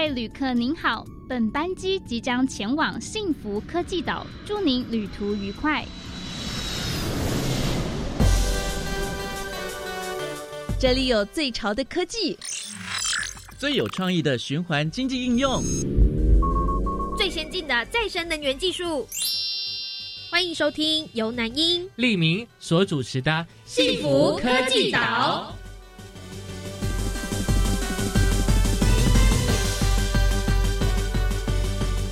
[0.00, 5.84] 位旅客您好，本班机即将前往幸福科技岛，祝您旅途愉快。
[10.78, 12.38] 这里有最潮的科技，
[13.58, 15.62] 最有创意的循环经济应用，
[17.18, 19.06] 最先进的再生能源技术。
[20.30, 23.30] 欢迎收听由南英、利明所主持的
[23.66, 25.54] 《幸福科技岛》。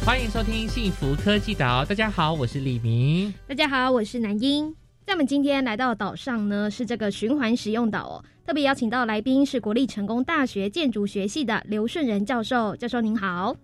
[0.08, 1.84] 欢迎收听《幸福科技岛》。
[1.86, 3.30] 大家好，我是李明。
[3.46, 4.74] 大家好，我是南英。
[5.04, 8.24] 在我们今天来到岛上呢，是这个循环使用岛哦。
[8.46, 12.74] 特别邀请到来宾是国立成功大学建筑学系的刘顺仁教授。
[12.76, 13.54] 教授您好。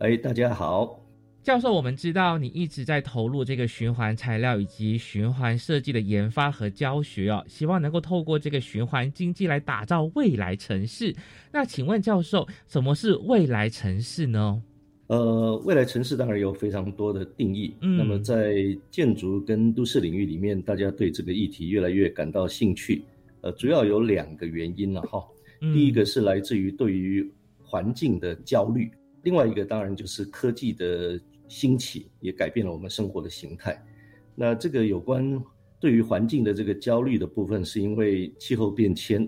[0.00, 1.00] 哎，大家好。
[1.42, 11.16] 教授，我们知道你一直在投入这个循环材料以及循环设计的研发和教学哦，希望能够透过这个循环经济来打造未来城市。
[11.50, 14.62] 那请问教授，什么是未来城市呢？
[15.08, 17.74] 呃，未来城市当然有非常多的定义。
[17.80, 18.56] 嗯，那么在
[18.90, 23.02] 建筑跟都市领域里面，大家对这个议题越来越感到兴趣。
[23.40, 25.24] 呃，主要有两个原因了哈。
[25.60, 27.26] 第一个是来自于对于
[27.62, 28.90] 环境的焦虑，
[29.22, 33.82] 另外一个当然就是科技的兴起也改变了我们生活的形态。
[34.34, 35.42] 那这个有关
[35.80, 39.26] 对于环境的这个焦虑的部分，是因为气候变迁，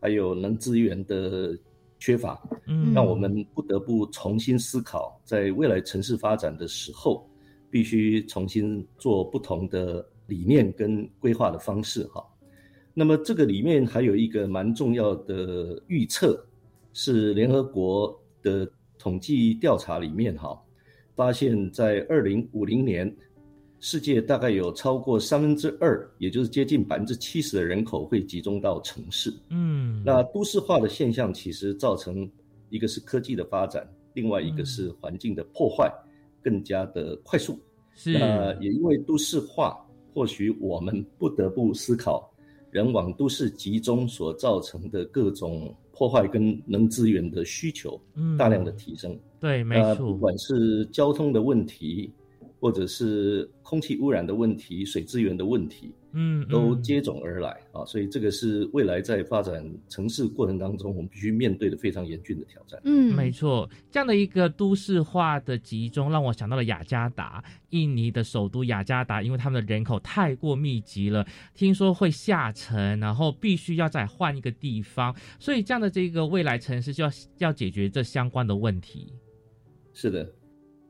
[0.00, 1.56] 还有能资源的。
[2.00, 7.24] 缺乏，嗯，让我们不得不重新思考，在未来城市发展的时候，
[7.70, 12.24] 必须重新做不同的理念跟规划的方式，哈。
[12.92, 16.44] 那么这个里面还有一个蛮重要的预测，
[16.92, 20.60] 是联合国的统计调查里面，哈，
[21.14, 23.14] 发现在二零五零年。
[23.82, 29.32] 世界大概有超过三分之二，也就是接近百分之七十的人口会集中到城市。
[29.48, 32.30] 嗯，那都市化的现象其实造成
[32.68, 35.90] 一个是科技的发展，另外一个是环境的破坏
[36.42, 37.58] 更加的快速。
[37.94, 42.30] 是，那也因为都市化，或许我们不得不思考
[42.70, 47.98] 人往都市集中所造成的各种破坏跟能资源的需求，
[48.38, 49.18] 大量的提升。
[49.40, 52.12] 对，没错，不管是交通的问题。
[52.60, 62.78] 或者是空气污染的问题、水资源的问题，嗯，都接踵而来啊，所以这个是未来在发展城市过程当中，我们必须面对的非常严峻的挑战。
[62.84, 79.14] 嗯，没错，这样的一个都市化的集中，让我想到了雅加达，印尼的首都雅加达，因为他们的人口太过密集了，听说会下沉，然后必须要再换一个地方，所以这样的这个未来城市就要要解决这相关的问题。
[79.94, 80.30] 是的。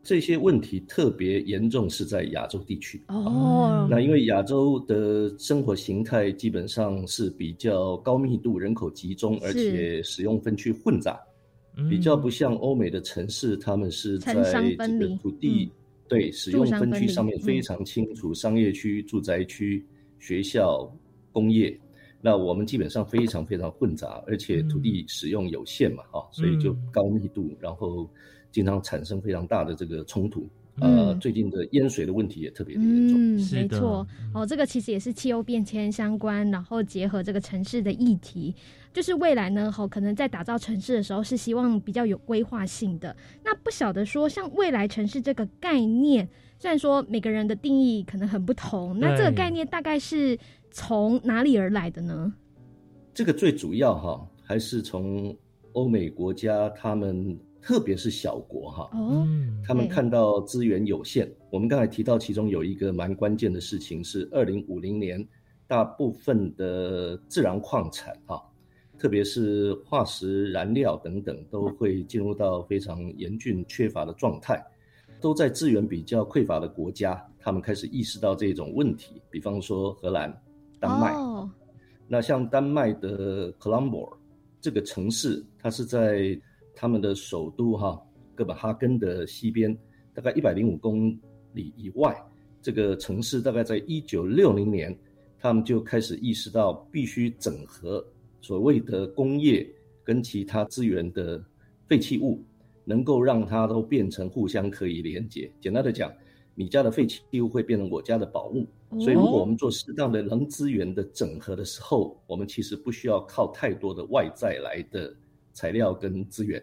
[0.03, 3.03] 这些问题特别严重是在亚洲地区。
[3.09, 11.21] 哦，那因为亚洲的生活形态基本上是比较高密度、人口集中，而且使用分区混杂，
[11.91, 15.71] 比较不像欧美的城市，他们是在这个土地
[16.09, 19.85] 对使用分区上面非常清楚，商业区、住宅区、
[20.19, 20.91] 学校、
[21.31, 21.79] 工业，
[22.23, 28.09] 那我们基本上非常非常混杂，而且土地使用有限嘛，哈，所以就高密度，然后。
[28.53, 30.49] 经常产生非常大的这个冲突，
[30.81, 33.17] 呃，最近的淹水的问题也特别的严重。
[33.19, 38.55] 嗯，没错，哦，这个其实也是气候变迁相关，然后结合这个城市的议题，
[38.93, 43.15] 就是未来呢，哦，可能在打造城市的时候是希望比较有规划性的。
[43.45, 46.29] 那不晓得说，像未来城市这个概念，
[46.59, 50.37] 虽然说每个人的定义可能很不同，那这个概念大概是
[50.71, 52.33] 从哪里而来的呢？
[53.15, 55.37] 这个最主要哈，还是从
[55.75, 57.39] 欧美国家他们。
[57.63, 59.27] 特别是小国哈，哦，
[59.67, 61.31] 他们看到资源有限。
[61.51, 65.27] 我们刚才提到，其中有一个蛮关键的事情是，二零五零年，
[65.67, 68.43] 大部分的自然矿产哈，
[68.99, 74.65] 特别是化石燃料等等，都会进入到非常严峻缺乏的状态。
[75.21, 79.21] 都在资源比较匮乏的国家，他们开始意识到这种问题。
[79.29, 80.35] 比方说荷兰、
[80.81, 81.15] 丹麦，
[82.09, 84.11] 那像丹麦的克兰博
[84.63, 86.41] 这个城市，它是在。
[86.81, 88.01] 他们的首都哈
[88.35, 89.77] 哥本哈根的西边，
[90.15, 91.15] 大概一百零五公
[91.53, 92.17] 里以外，
[92.63, 94.99] 这个城市大概在一九六零年，
[95.39, 98.03] 他们就开始意识到必须整合
[98.41, 99.71] 所谓的工业
[100.03, 101.45] 跟其他资源的
[101.87, 102.43] 废弃物，
[102.87, 105.53] 能够让它都变成互相可以连接。
[105.61, 106.11] 简单的讲，
[106.55, 108.67] 你家的废弃物会变成我家的宝物。
[108.99, 115.15] 所以，如果我们做适当的能资源的整合的时候，我们其实不需要靠太多的外在来的。
[115.53, 116.63] 材料跟资源，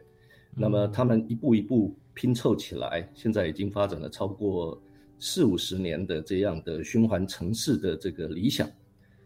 [0.55, 4.81] 那么他们一步一步拼凑起来，现在已经发展了超过
[5.19, 8.69] 四五十年的这样的循环城市的这个理想。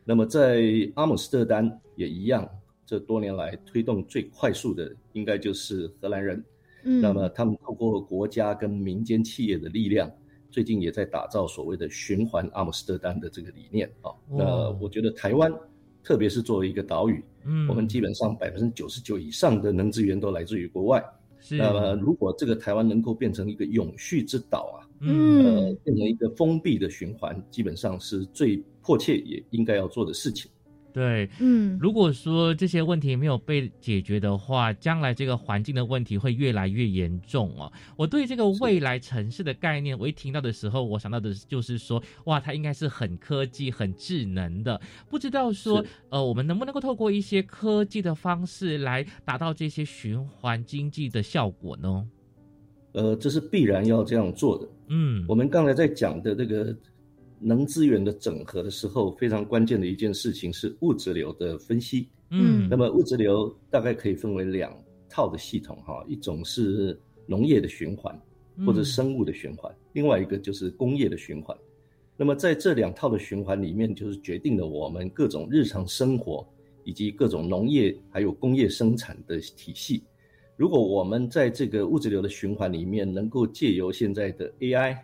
[0.03, 0.61] 那么在
[0.95, 2.47] 阿姆斯特丹也一样，
[2.85, 6.43] 这多年来推动最快速的应该就是荷兰人。
[6.83, 10.11] 嗯，那么他们透过国家跟民间企业的力量，
[10.49, 14.11] 最近也在打造所谓的循环阿姆斯特丹的这个理念啊。
[14.27, 15.53] 那我觉得台湾，
[16.03, 21.03] 特别是作为一个岛屿，嗯，我们基本上百分之九十九以上的能资源都来自于国外。
[21.49, 30.51] 那么，如果这个台湾能够变成一个永续之岛啊，嗯，呃，变成一个封闭的循环，基本上是最迫切也应该要做的事情。
[30.93, 37.71] 对，嗯，如果说这些问题没有被解决的话，将来这个环境的问题会越来越严重哦。
[37.95, 44.79] 我对这个未来城市的概念，我一听到的时候，我想到的就是说，哇，它应该是很科技、很智能的。
[45.09, 52.07] 不知道说，呃，我们能不能够透过一些科技的方式来达到这些循环经济的效果呢？
[52.93, 54.67] 呃，这是必然要这样做的。
[54.89, 56.75] 嗯，我们刚才在讲的这个。
[57.41, 62.07] 能资源的整合的时候，非常关键的一件事情是物质流的分析。
[62.29, 64.71] 嗯，那么物质流大概可以分为两
[65.09, 68.17] 套的系统哈，一种是农业的循环
[68.65, 71.57] 或者生物的循环，另外一个就是工业的循环。
[72.15, 76.47] 那么在这两套的循环里面，就是决定了我们各种日常生活
[76.83, 80.03] 以及各种农业还有工业生产的体系。
[80.55, 84.95] 如果我们在这个物质流的循环里面，能够借由现在的 AI。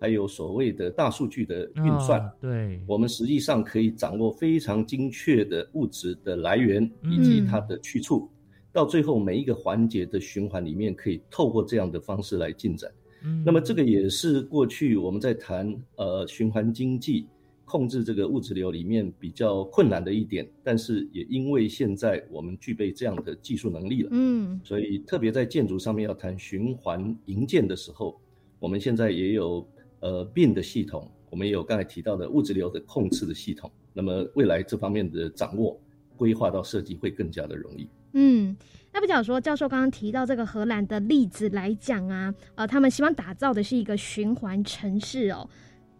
[0.00, 8.30] 还有所谓的大数据的运算，对，我们实际上可以掌握非常精确的物质的来源以及它的去处，
[8.72, 12.88] 到最后每一个环节的循环里面，可以透过这样的方式来进展。
[13.24, 17.26] 嗯，那么这个也是过去我们在谈呃循环经济
[17.64, 28.16] 控制这个物质流里面比较困难的一点，但是也因为现在我们具备这样的技术能力了，嗯，所以特别在建筑上面要谈循环营建的时候，
[28.60, 29.66] 我们现在也有。
[30.00, 33.70] 呃，变的系统，我们也有刚才提到的物质流的控制的系统。
[33.92, 35.76] 那么未来这方面的掌握、
[36.16, 37.88] 规划到设计会更加的容易。
[38.12, 38.56] 嗯，
[38.92, 45.50] 那不讲说，教授刚刚提到这个荷兰的例子来讲啊，呃，他们希望打造的是一个循环城市哦。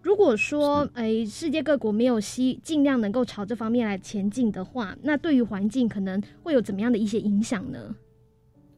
[0.01, 7.95] 如果说，哎，世界各国没有希尽量能够朝这方面来前进的话，那对于环境可能会有怎么样的一些影响呢？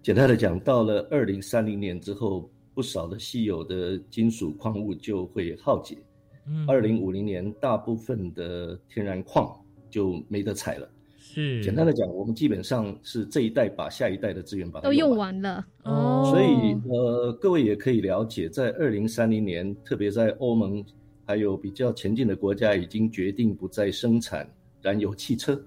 [0.03, 2.51] 简单的讲，到了二零三零年之后。
[2.73, 5.99] 不少的稀有的金属矿物就会耗竭，
[6.47, 9.55] 嗯，二零五零年大部分的天然矿
[9.91, 10.89] 就没得采了。
[11.19, 15.65] 是，简单的讲，我们基本上是这一代把下一代的资源把它都用完了。
[15.85, 20.85] 哦，所以呃，各位也可以了解，在二零三零年，特别在欧盟
[21.27, 24.49] 还有比较前进的国家已经决定不再生产
[24.81, 25.61] 燃油汽车，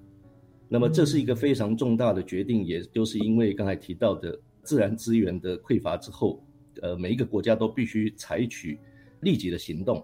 [0.68, 6.42] 那么这是一个非常重大的决定，也就是因为刚才提到的自然资源的匮乏之后。
[6.82, 8.80] 呃，每一个国家都必须采取
[9.22, 10.04] 立即的行动，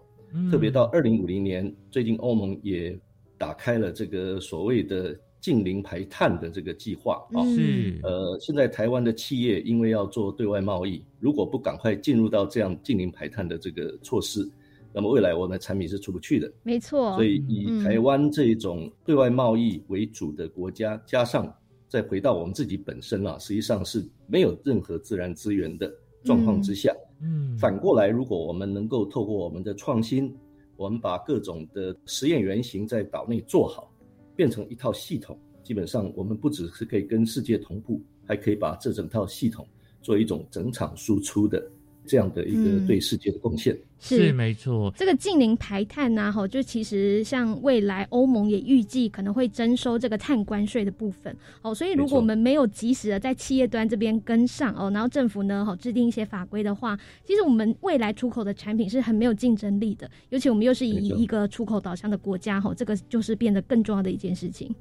[0.52, 2.98] 特别到二零五零年，最近欧盟也
[3.38, 7.44] 打开了这个所谓的近零排碳的这个计划啊。
[7.56, 14.50] 是，呃，现在台湾的企业因为要做对外贸易，如果不赶快进入到这样近零排碳的这个措施，
[14.94, 16.52] 那么未来我们的产品是出不去的。
[16.64, 17.16] 没错。
[17.16, 21.54] 所以以台湾这种对外贸易为主的国家，加上
[21.88, 25.92] 再回到我们自己本身啊，实际上是没有任何自然资源的。
[26.30, 30.32] 状况之下，嗯，反过来，如果我们能够透过我们的创新，
[30.78, 33.92] 我们把各种的实验原型在岛内做好，
[34.36, 39.68] 变成一套系统，基本上我们不只是可以跟世界同步，还可以把这整套系统
[40.04, 41.68] 做一种整场输出的。
[42.10, 44.92] 这样的一个对世界的贡献是没错。
[44.98, 51.76] 这个近零排碳呐，哈，就其实像未来欧盟也预计可能会征收这个碳关税的部分哦。
[51.76, 60.10] 所以如果我们没有及时的在企业端这边跟上哦，然后政府呢，好制定一些法规的话，其实我们未来出口的产品是很没有竞争力的。
[60.30, 64.74] 尤其我们又是以一个出口导向的国家，哈，这个就是变得更重要的一件事情。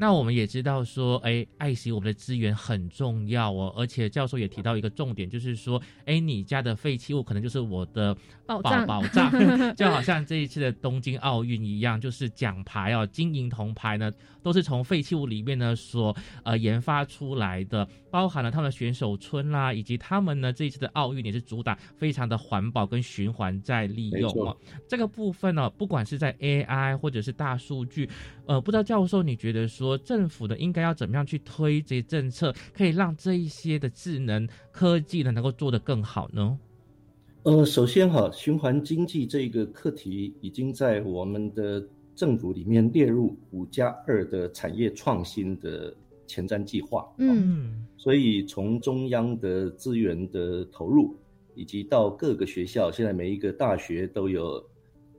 [0.00, 3.74] 那我们也知道说，哎，爱惜我们的资源很重要哦。
[3.76, 9.28] 而且教授也提到一个重点，就是说，哎，你家的废弃物可能就是我的宝宝，宝藏，
[9.74, 14.08] 就好像这一次的东京奥运一样，就是奖牌哦，金银铜牌呢，
[14.40, 24.56] 都是从废弃物里面呢所呃研发出来的，包含了他们的选手村啦，以及他们呢这一次的奥运也是主打非常的环保跟循环再利用哦。
[24.86, 28.08] 这个部分呢，不管是在 AI 或者是大数据，
[28.46, 29.87] 呃，不知道教授你觉得说。
[29.88, 36.58] 说政府呢应该要怎么样去推这些政策，可以让这一些的智能科技呢能够做得更好呢？
[37.44, 41.82] 呃，首先哈，循环经济这个课题已经在我们的
[42.14, 45.94] 政府里面列入五加二的产业创新的
[46.26, 47.06] 前瞻计划。
[47.18, 51.16] 嗯，所以从中央的资源的投入，
[51.54, 54.62] 以及到各个学校，现在每一个大学都有。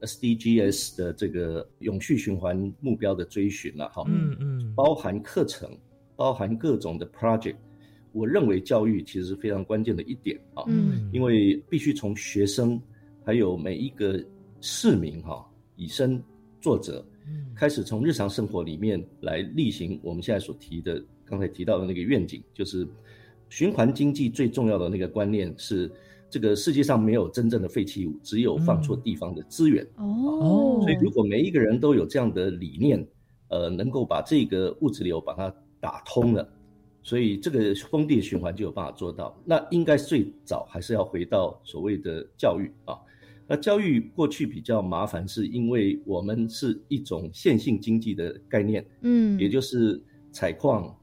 [0.01, 5.69] SDGs 的这个永续循环目标的追寻了哈，嗯嗯，包含课程，
[6.15, 7.55] 包含各种的 project，
[8.11, 12.79] 我认为教育其实是非常关键的一点啊，嗯，因为必须从学生
[13.23, 14.23] 还有每一个
[14.61, 15.45] 市民哈
[15.75, 16.21] 以身
[16.59, 17.05] 作则，
[17.55, 22.87] 开始从日常生活里面来例行我们现在所提的刚才提到的那个愿景，就是
[23.49, 25.91] 循环经济最重要的那个观念是
[26.29, 29.85] 这个世界上没有真正的废弃物，只有放错地方的资源。
[29.95, 33.03] 哦，所以如果每一个人都有这样的理念，
[33.49, 36.47] 呃，能够把这个物质流把它打通了。
[37.01, 39.35] 所以这个封闭循环就有办法做到。
[39.45, 42.97] 那应该最早还是要回到所谓的教育啊。
[43.47, 49.99] 那教育过去比较麻烦，是因为我们是一种线性经济的概念，嗯，也就是
[50.31, 50.95] 采矿、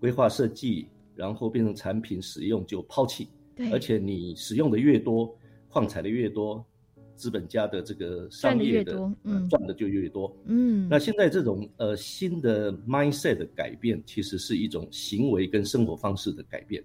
[0.00, 3.28] 规划设计，然后变成产品使用就抛弃。
[3.54, 5.32] 对，而且你使用的越多，
[5.68, 6.64] 矿采的越多。
[7.16, 8.92] 资本家的这个商业的
[9.48, 16.84] 赚的就越多，嗯，那现在这种呃新的 mindset 的改变，其实是一种行为跟生活方式的改变。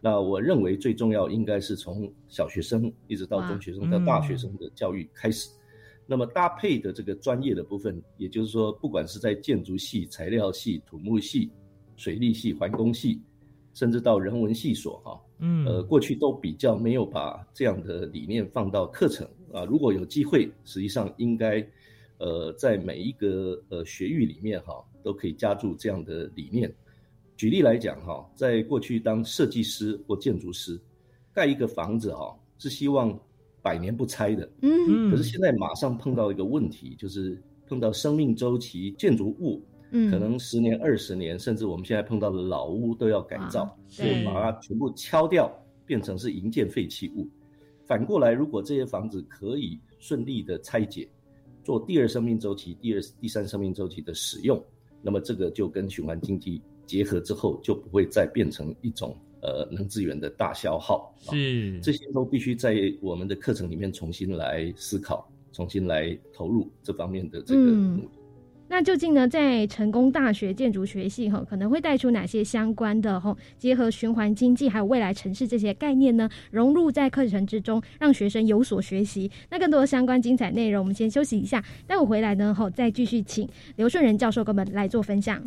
[0.00, 5.48] 那我认为最重要应该是从小学生一直到中学生到大学生的教育开始。
[6.06, 11.50] 那么搭配的这个专业的部分，也就是说，不管是在建筑系、材料系、土木系、
[11.96, 13.20] 水利系、环工系，
[13.74, 19.28] 甚至到人文系所哈，嗯，呃，过去都比较没有把这样的理念放到课程。
[19.52, 21.66] 啊，如果有机会，实际上应该，
[22.18, 26.72] 呃，在每一个呃学域里面哈，都可以加注这样的理念。
[27.36, 30.78] 举例来讲哈，在过去当设计师或建筑师，
[31.32, 33.16] 盖一个房子哈，是希望
[33.62, 34.50] 百年不拆的。
[34.62, 35.10] 嗯。
[35.10, 39.62] 可是现在马上碰到一个问题，就是碰到生命周期，建筑物，
[39.92, 45.50] 嗯，可能十年、二十年，甚至我们现在碰到的老屋都要改造，所以把它全部敲掉，
[45.86, 47.28] 变成是营建废弃物。
[47.88, 51.08] 反过来，如果这些房子可以顺利的拆解，
[51.64, 54.62] 做第二生命周期、第二、第三生命周期的使用，
[55.00, 61.14] 那么这个就跟循环经济结合之后，就不会再变成一种呃能资源的大消耗。
[61.18, 68.08] 是，这些都必须在我们的课程里面重新来思考，重新来投入这方面的这个努力。
[68.70, 76.28] 那究竟呢，在成功大学建筑学系哈，可能会带出哪些相关的哈，结合循环经济还有未来城市这些概念呢？
[76.50, 79.30] 融入在课程之中，让学生有所学习。
[79.50, 85.42] 那更多的相关精彩内容，我们先休息一下，待会回来呢，后再继续请刘顺仁教授跟我们来做分享。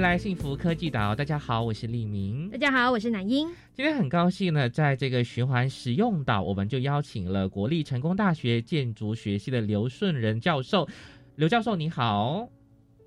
[0.00, 2.48] 来幸福科技岛，大家好，我是立明。
[2.48, 3.46] 大家好，我是南英。
[3.74, 10.88] 今天很高兴呢，在这个循环使用岛，我们就邀请了国立成功大学建筑学系的刘顺仁教授。
[11.36, 12.48] 刘教授，你好。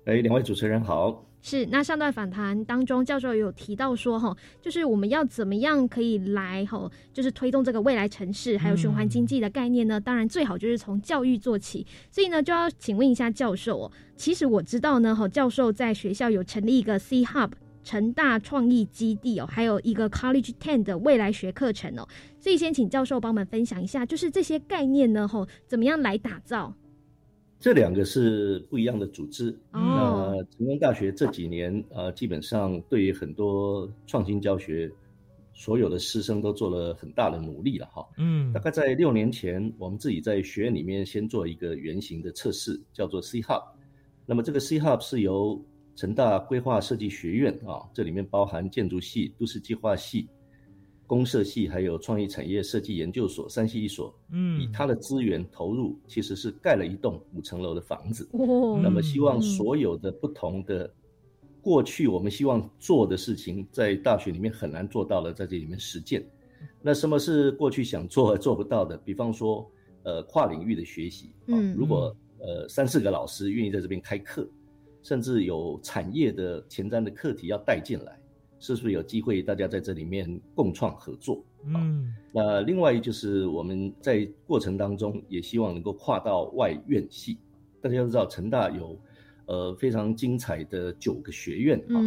[0.06, 1.26] 哎，两位主持人好。
[1.46, 10.00] 是，那上段访谈当中，教授有提到说，哈，就是我们要怎么样可以来，哈，就是推动这个未来城市还有循环经济的概念呢？
[10.00, 11.86] 当然，最好就是从教育做起。
[12.10, 13.92] 所以呢，就要请问一下教授哦。
[14.16, 17.50] 其实我知道呢，哈，教授在学校有成立一个 C Hub
[17.82, 22.08] 成大创意基地哦，还有一个 College Ten 的未来学课程哦。
[22.40, 26.74] 所以先请教授帮我们分享一下，就是这些概念呢，哈，怎么样来打造？
[27.64, 29.58] 这两个是不一样的组织。
[29.72, 34.92] 那成功大学这几年，呃，基本上对于很多创新教学，
[35.54, 38.06] 所有的师生都做了很大的努力了哈。
[38.18, 43.62] 嗯，大概在六年前，我们自己在学院里面先做一个原型的测试，叫做 C Hub。
[44.26, 45.58] 那么这个 C Hub 是由
[45.96, 50.28] 成大规划设计学院啊，这里面包含建筑系、都市计划系。
[51.06, 58.28] 公社系还有创意产业设计研究所山西一所，嗯，以它的资源投入，其实是盖了一栋五层楼的房子。
[58.32, 60.90] 哦，那么希望所有的不同的
[61.60, 66.24] 过去我们希望做的事情，在大学里面很难做到了，在这里面实践。
[66.80, 68.96] 那什么是过去想做而做不到的？
[68.98, 69.70] 比方说，
[70.04, 71.32] 呃，跨领域的学习。
[71.46, 74.48] 嗯，如果呃三四个老师愿意在这边开课，
[75.02, 78.18] 甚至有产业的前瞻的课题要带进来。
[78.72, 81.44] 是不是有机会大家在这里面共创合作？
[81.66, 87.36] 嗯，那另外就是我们在过程当中也希望能够跨到外院系。
[87.82, 88.98] 大家都知道成大有
[89.44, 92.00] 呃非常精彩的九个学院啊，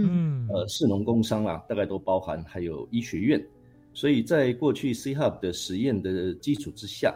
[0.51, 3.45] 呃，市农工商啊，大概都包含，还有医学院。
[3.93, 7.15] 所以在过去 C Hub 的实验的基础之下，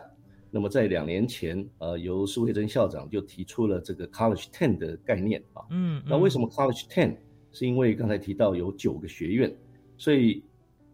[0.52, 5.66] 那么在两年前，呃，由苏慧珍校长就提出了这个 College Ten 的概念啊。
[5.72, 6.02] 嗯。
[6.08, 7.18] 那为什么 College Ten？
[7.52, 9.54] 是因为刚才提到有九个学院，
[9.98, 10.44] 所以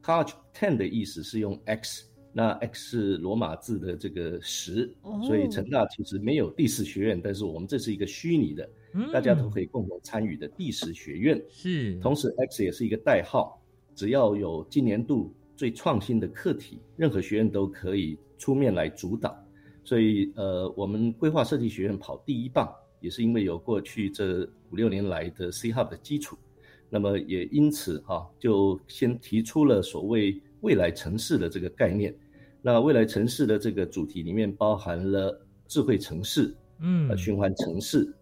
[0.03, 4.93] College Ten 的意思是用 X，那 X 是罗马字的这个十，
[5.25, 8.69] 所以成大其实没有第十学院，但是我们这是一个虚拟的，
[9.11, 11.41] 大家都可以共同参与的第十学院。
[11.49, 11.99] 是。
[11.99, 13.61] 同时 X 也是一个代号，
[13.95, 19.37] 只要有今年度最创新的课题，任何学院都可以出面来主导。
[19.83, 26.37] 所以，呃，我们规划设计学院跑第一棒，也是因为有过去这五六年来的 C Hub 的基础，
[26.89, 32.15] 那么也因此哈，就先提出了所谓未来城市的这个概念。
[32.61, 38.13] 那未来城市的这个主题里面包含了智慧城市，嗯，循环城市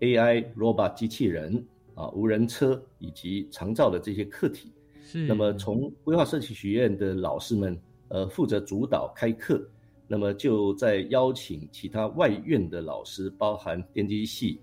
[0.00, 4.72] ，AI、Robot 机器人啊，无人车以及长照的这些课题。
[5.02, 5.26] 是。
[5.26, 9.68] 那么从规划设计学院的老师们，呃，负责主导开课。
[10.08, 14.60] 那么就在邀请其他外院的老师，包含电机系、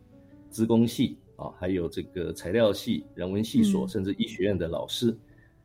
[0.49, 5.15] 资工系啊，还有这个材料系、人文系所，甚至医学院的老师，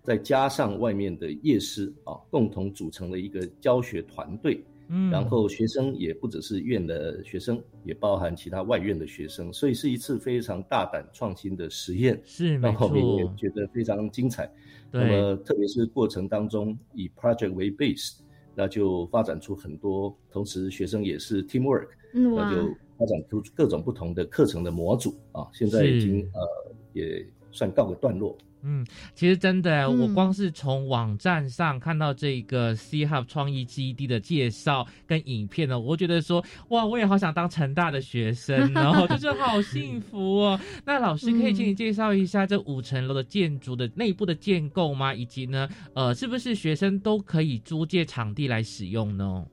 [0.03, 4.65] 再加上外面的业师啊，共同组成了一个教学团队。
[4.91, 12.19] 嗯，然后学生也不只是院的学生，也包含其他外院的学生，所以是一次非常大胆创新的实验。
[12.25, 13.07] 是，到后面。
[13.17, 14.51] 也觉得非常精彩。
[14.91, 18.21] 那么特别是过程当中以 project 为 base。
[18.55, 28.37] 那就发展出很多，同时学生也是 teamwork，那就发展出各种不同的课程的模组啊，现在已经呃也算告个段落。
[28.63, 40.61] 嗯，其实真的，我光是从网站上看到这个 C Hub 创意基地的介绍跟影片呢，我觉得说，哇，我也好想当成大的学生，然 后就是好幸福哦。
[40.85, 45.15] 那老师可以请你介绍一下这五层楼的建筑的内部的建构吗？
[45.15, 49.47] 以及呢，呃，是不是学生都可以租借场地来使用呢？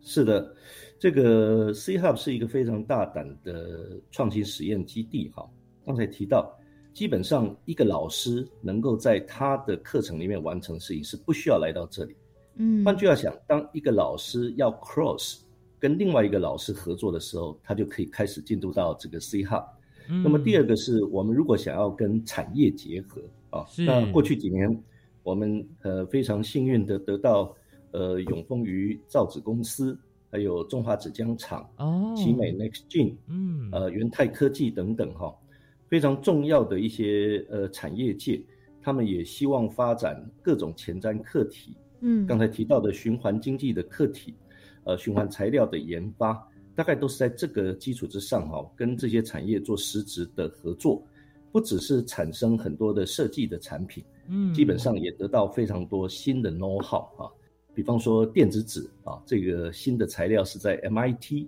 [0.00, 0.54] 是的，
[0.98, 5.30] 这个 C Hub 是一个非常大胆的创新实验基地。
[5.34, 5.48] 哈，
[5.84, 6.54] 刚才提到。
[6.92, 12.16] 基本上，一个老师能够在他的课程里面完成事情，是不需要来到这里。
[12.54, 15.40] 嗯，换句话讲，当一个老师要 cross
[15.78, 19.62] 跟另外一个老师合作的时候，他就可以开始进入到这个 C hub。
[20.08, 23.20] 那么第二个是我们如果想要跟产业结合
[23.50, 24.82] 啊，那过去几年
[25.22, 27.54] 我们呃非常幸运的得到
[27.90, 29.98] 呃永丰鱼造纸公司，
[30.36, 35.34] 还有中华纸浆厂、哦，奇美 NextGen，嗯，呃元泰科技等等哈。
[35.88, 38.44] 非常重要的一些呃产业界，
[38.82, 41.74] 他们也希望发展各种前瞻课题。
[42.00, 44.34] 嗯，刚才提到的循环经济的课题，
[44.84, 51.02] 呃，循环材料的研发，大概都是在这个基础之上哈，跟这些产业做实质的合作，
[51.50, 57.32] 不只是产生很多的设计的产品，嗯，基本上也得到非常多新的 know how 啊。
[57.76, 61.46] 比方说电子纸啊，这个新的材料是在 MIT，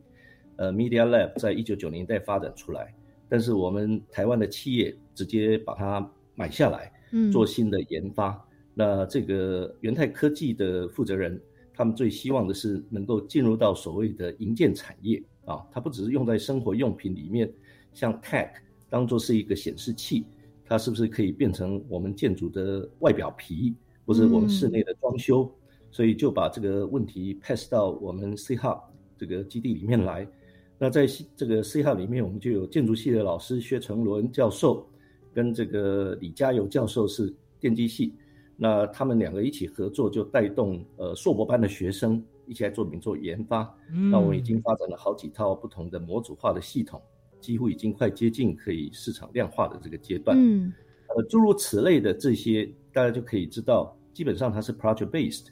[0.56, 2.94] 呃，Media Lab 在一九九年代发展出来。
[3.30, 8.46] 但是我们台湾的企业直接把它买下来，嗯，做新的研发。
[8.74, 11.40] 那这个元泰科技的负责人，
[11.72, 17.50] 他们最希望的是能够进入到所谓的营建产业啊，它不只是用在生活用品里面，
[17.94, 18.50] 像 tag
[18.90, 20.26] 当做是一个显示器，
[20.62, 25.50] 它是不是可以变成我们建筑的外表皮，或者我们室内的装修？
[25.90, 28.80] 所以就把这个问题 pass 到我们 C Hub
[29.16, 30.28] 这个基地里面来。
[30.80, 34.86] 那在这个 C 号里面，我们就有建筑系的老师薛成伦教授，
[35.34, 38.14] 跟这个李嘉游教授是电机系，
[38.56, 43.68] 那他们两个一起合作，就带动呃硕博班的学生一起来做名做研发。
[44.12, 47.02] 那我们已经发展了好几套不同的模组化的系统，
[47.40, 50.38] 几乎已经快接近可以市场量化的这个阶段。
[50.40, 50.72] 嗯，
[51.16, 55.46] 呃，诸如此类的这些，大家就可以知道，基本上它是 project based，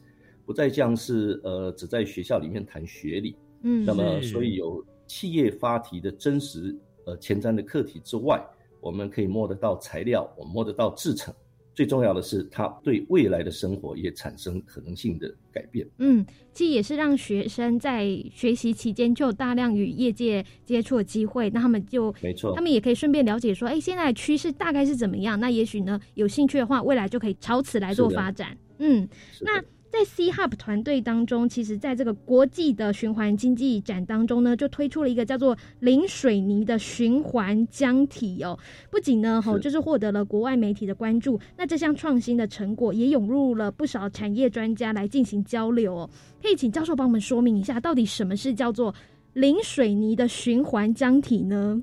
[0.47, 3.37] 不再像是呃只在学校里面谈学理。
[3.65, 4.83] 嗯，那么所以有。
[5.09, 8.45] 企业发题的真实呃前瞻的课题之外，
[8.81, 11.33] 我们可以摸得到材料，我们摸得到制成。
[11.77, 15.89] 最重要的是，它对未来的生活也产生可能性的改变。
[15.99, 18.05] 嗯，其实也是让学生在
[18.35, 25.39] 学习期间就有大量与业界接触的机会，那他们就没错，他们也可以顺便了解说，哎，现在的趋势大概是怎么样？
[25.39, 28.59] 那也许呢，有兴趣的话，未来就可以朝此来做发展。
[28.79, 29.09] 嗯，
[29.41, 29.63] 那。
[29.97, 38.59] 在 C Hub 团队当中，其实在这个国际的循环经济展当中呢，就推出了一个叫做“零水泥”的循环浆体哦。
[38.91, 46.11] 不仅呢，哦，就是获得了国外媒体的关注，那这项创新的成果也涌入了不少产业专家来进行交流哦。
[46.43, 48.95] 可以请教授帮我们说明一下，到底什么是叫做
[49.33, 51.83] “零水泥”的循环浆体呢？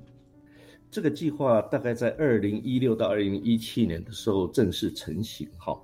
[0.91, 5.75] 这个计划大概在二零一六到二零一七年的时候正式成型，哈。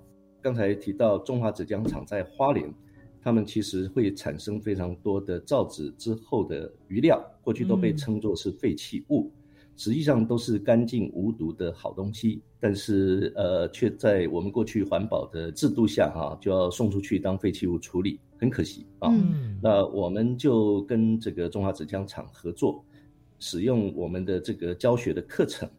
[0.41, 2.73] 刚才提到中华纸浆厂在花莲，
[3.21, 9.29] 他们其实会产生非常多的造纸之后的余料，过去都被称作是废弃物，
[9.75, 19.13] 实际上都是干净无毒的好东西，但是呃，却在我们过去环保的制度下哈，就要送出去当废弃物处理，很可惜啊。
[19.61, 22.83] 那我们就跟这个中华纸浆厂合作，
[23.39, 25.69] 使用我们的这个教学的课程，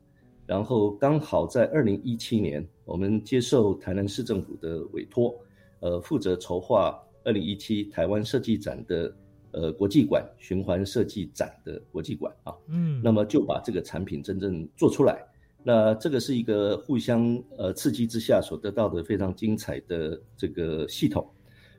[0.47, 5.33] 然后刚好在二零一七年，我们接受台南市政府的委托，
[5.79, 7.01] 呃，负责筹划。
[7.23, 9.15] 二零一七台湾设计展的
[9.53, 15.23] 呃国际馆循环设计展的国际馆啊，嗯，那么就把这个产品真正做出来。
[15.63, 21.31] 那这个是一个互相呃刺激之下所得到的非常精彩的这个系统。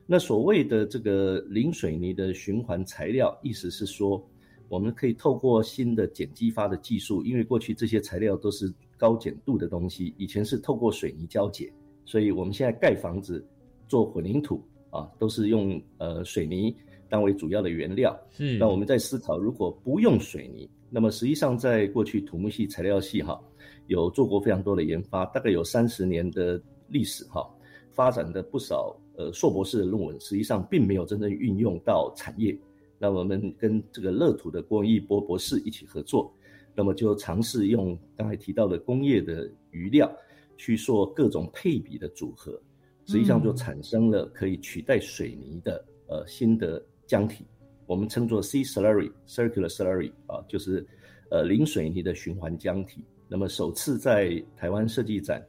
[0.06, 4.24] 那所谓的这个零水泥的循环材料，意思是说
[4.68, 8.72] 我们可以透过新的碱基发的技术，因为过去这些材料都是
[9.02, 11.72] 高碱度的东西，以前是透过水泥胶解，
[12.04, 13.44] 所以我们现在盖房子
[13.88, 14.62] 做混凝土。
[14.92, 16.76] 啊，都是用呃水泥
[17.08, 18.14] 当为主要的原料。
[18.30, 23.40] 是，那我们在思考，如果不用水泥，那么实际上在过去土木系、材料系哈，
[23.86, 27.48] 有做过非常多的研发，大概有三十年的历史哈，
[27.90, 32.54] 发展的不少呃硕博士的论文，实际上并没有真正运用到产业。
[32.98, 36.30] 那我们跟这个乐土的郭文义博博士一起合作，
[36.74, 40.10] 那么就尝试用刚才提到的工业的余料
[40.56, 42.60] 去做各种配比的组合。
[43.04, 47.44] 实际上就产生了可以取代水泥的呃新的浆体，
[47.84, 50.86] 我们称作 C slurry，circular slurry 啊，就是
[51.30, 53.04] 呃零水泥的循环浆体。
[53.26, 55.44] 那么首次在台湾设计展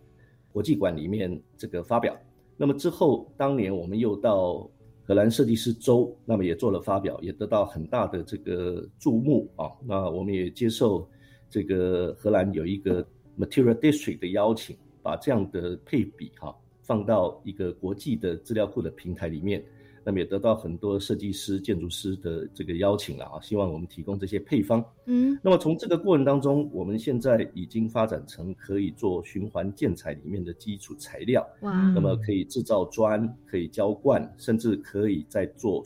[0.51, 2.17] 国际馆里面这个发表。
[2.57, 4.67] 那么之后当年我们又到
[5.03, 9.69] 荷兰设计师周，那么也做了发表，也得到很大的这个注目啊。
[9.85, 11.07] 那我们也接受
[11.53, 13.05] 这个荷兰有一个
[13.37, 16.51] Material District 的邀请，把这样的配比哈。
[16.81, 19.63] 放到一个国际的资料库的平台里面，
[20.03, 24.83] 那么也得到很多设计师、建筑师的这个邀请了啊，希望我们提供这些配方。
[25.05, 31.47] 嗯，那么从这个过程当中，我们现在已经发展成可以做循环建材里面的基础材料。
[31.61, 35.81] 哇，那么可以制造砖，可以浇灌，甚至可以再做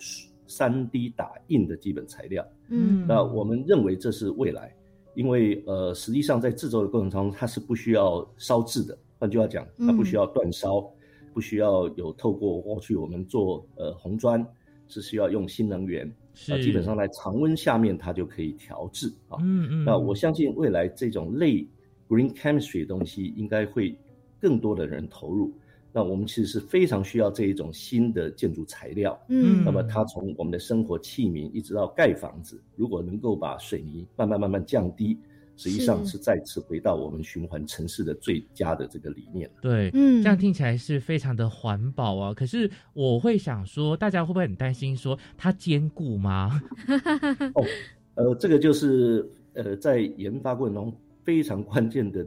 [0.47, 2.43] 三 D 打印的基本材料。
[2.69, 4.75] 嗯，那我们认为这是未来，
[5.17, 8.95] 因为呃，实际上在制作的过程当中，它是不需要烧制的。
[9.17, 10.87] 换句话讲，它不需要煅烧，
[11.33, 14.45] 不需要有透过过去我们做呃红砖
[14.87, 16.07] 是需要用新能源，
[16.47, 19.39] 那基本上在常温下面它就可以调制啊。
[19.41, 19.83] 嗯嗯。
[19.83, 21.67] 那我相信未来这种类
[22.07, 23.97] green chemistry 的东西应该会
[24.39, 25.51] 更多的人投入。
[25.97, 29.19] 那我们其实是非常需要这一种新的建筑材料。
[29.29, 29.65] 嗯。
[29.65, 35.17] 那么它从我们的生活器皿一直到盖房子，如果能够把水泥慢慢慢慢降低。
[35.59, 39.49] 实际上是再次回到我们循环城市的最佳的这个理念。
[39.59, 42.31] 对，嗯，这样听起来是非常的环保啊。
[42.31, 46.61] 可是我会想说，大家会不会很担心说它坚固吗？
[47.55, 47.65] 哦，
[48.13, 52.23] 呃，这个就是呃在研发过程中非常关键的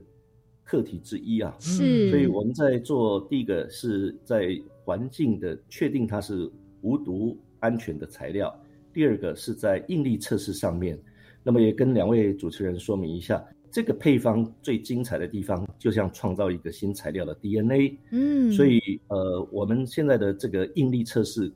[0.70, 1.52] 课题之一啊。
[1.58, 6.48] 是，所以我们在做第一个是在环境的确定它是
[6.82, 8.56] 无毒安全的材料，
[8.92, 10.96] 第二个是在应力测试上面。
[11.42, 17.98] 那么也跟两位主持人说明一下，这个配方最精彩的地方，就像创造一个新材料的 DNA。
[18.12, 21.52] 嗯，所以呃，我们现在的这个应力测试，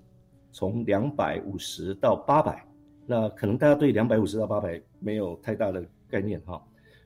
[0.51, 2.67] 从两百五十到八百，
[3.07, 6.61] 那可能大家对两百五十到八百没有太大的概念哈。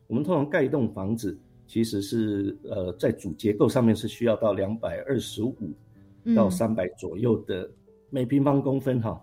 [0.06, 5.56] 我们通常盖一栋房子，其实是呃在主结构上面是需要到两百二十五
[6.34, 7.70] 到三百左右的
[8.10, 9.22] 每平方公分哈，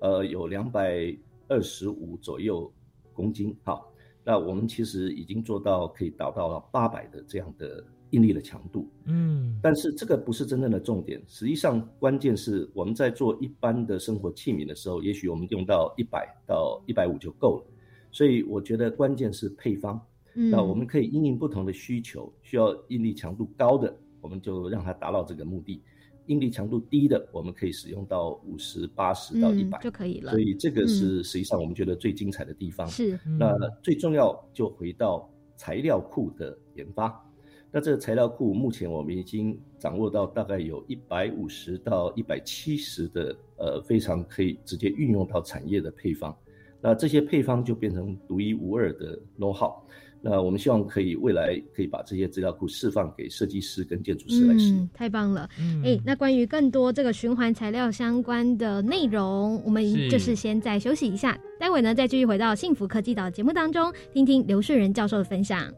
[0.00, 1.16] 呃有两百
[1.48, 2.70] 二十五左右。
[3.16, 3.56] 公斤。
[3.64, 3.82] 哈，
[4.22, 17.64] 那我们其实已经做到可以达到了八百的这样的应力的强度，嗯，但是这个不是真正的重点，实际上关键是我们在做一般的生活器皿的时候，也许我们用到一百到一百五就够了，
[18.12, 19.98] 所以我觉得关键是配方，
[20.36, 25.82] 那我们可以因应不同的需求，需要应力强度高的，我们就让它达到这个目的。
[26.26, 30.32] 应力强度低的，我们可以使用到五十八十到一百就可以了。
[30.32, 32.84] 所以这个是实际上我们觉得最精彩的地方。
[32.88, 37.24] 是，那最重要就回到材料库的研发。
[37.70, 46.36] 那这个材料库目前我们已经掌握到大概有一百五十到一百七十的呃非常可以直接运用到产业的配方。
[46.80, 49.74] 那这些配方就变成独一无二的 know how。
[50.22, 55.48] 那我们希望可以未来可以把这些资料库释放给设计师跟建筑师来使用，太棒了。
[55.84, 65.72] 哎，那关于更多这个循环材料相关的内容，我们就是先再休息一下，待会呢再继续回到幸福科技岛节目当中，听听刘顺仁教授的分享。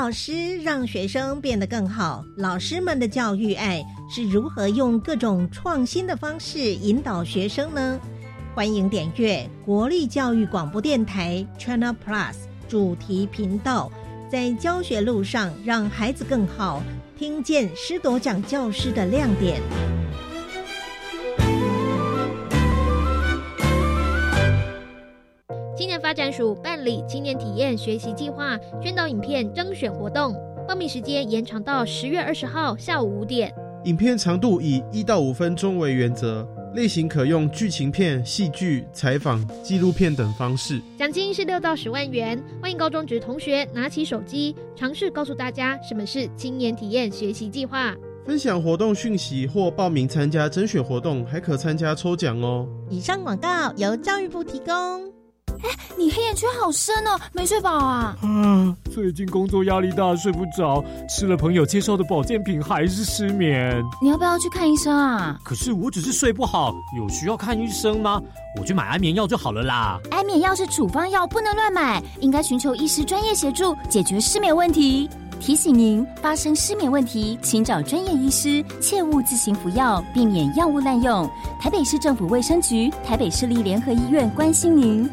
[0.00, 2.24] 老师让学生变得更好。
[2.34, 8.00] 老师们的教育爱是如何用各种创新的方式引导学生呢？
[8.54, 12.34] 欢迎点阅国立教育广播电台 China Plus
[12.66, 13.92] 主题频道，
[14.32, 16.82] 在教学路上让孩子更好，
[17.18, 19.60] 听见师铎奖教师的亮点。
[26.00, 30.34] 发展署办理青年体验学习计划宣导影片征选活动，
[30.66, 33.52] 报名时间延长到十月二十号下午五点。
[33.84, 40.80] 影片长度以一到五分钟为原则，类型可用剧情片、戏剧、采访、纪录片等方式。
[40.98, 42.42] 奖金是六到十万元。
[42.60, 47.94] 欢迎高中职同学拿起手机，尝试告诉大家什么是青年体验学习计划。
[48.26, 52.68] 分享活动讯息或报名参加甄选活动，还可参加抽奖哦。
[52.90, 55.10] 以上广告由教育部提供。
[55.62, 55.68] 哎，
[55.98, 58.16] 你黑眼圈好深哦，没睡饱啊？
[58.22, 63.82] 啊，最近工作压力大，睡不着，吃了朋友介绍的保健品，还是失眠。
[64.00, 65.38] 你要不要去看医生啊？
[65.44, 68.20] 可是我只是睡不好，有需要看医生吗？
[68.58, 69.98] 我去买安眠药就好了啦。
[70.10, 75.08] 安眠药是处方药，不能乱买，应该寻求医师专业协助，解决失眠问题。
[75.38, 81.30] 提醒您，发生失眠问题，请找专业医师，切勿自行服药，避免药物滥用。
[81.58, 85.08] 台北市政府卫生局、台北市立联合医院关心您。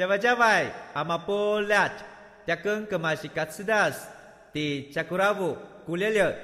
[0.00, 1.86] 加外加外，阿玛波拉，
[2.46, 4.08] 扎根格玛西卡斯达斯，
[4.50, 6.34] 迪加古拉布古列列。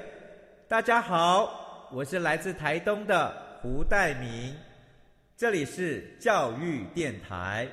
[0.67, 4.55] 大家好，我是来自台东的胡代明，
[5.35, 7.67] 这里是教育电台。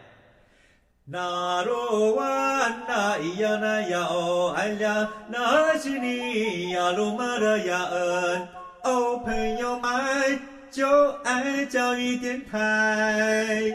[1.05, 8.49] 那罗哇那咿呀那呀哦哎呀，那是你呀鲁玛的呀恩
[8.85, 13.71] 哦，朋友们就爱教育电台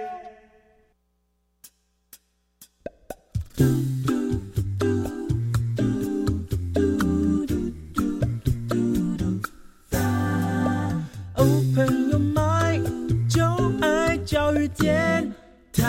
[14.67, 15.33] 电
[15.73, 15.83] 台。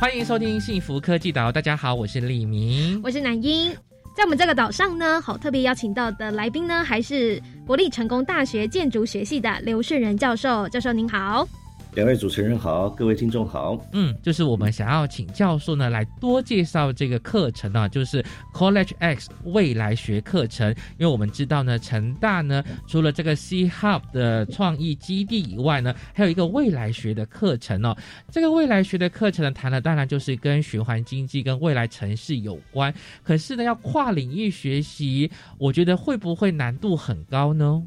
[0.00, 3.76] 欢迎收听幸福科技岛，大家好，我是李明，我是南英。
[4.16, 10.68] 在我们这个岛上呢，好特别邀请到的来宾呢，还是国立成功大学建筑学系的刘顺仁教授。
[10.68, 11.46] 教授您好。
[11.94, 13.76] 两位主持人好，各位听众好。
[13.92, 18.24] 嗯，就是我们想要请教授呢来多介绍这个课程啊，就是
[18.54, 20.70] College X 未来学课程。
[20.98, 27.96] 因为我们知道呢，成大呢除了这个 C Hub 的创意基地以外呢，还有一个未来学的课程哦。
[28.30, 32.94] 这个未来学的课程呢，谈的当然就是跟循环经济、跟未来城市有关。
[33.24, 37.82] 可是呢，要跨领域学习，我觉得会不会难度很高呢？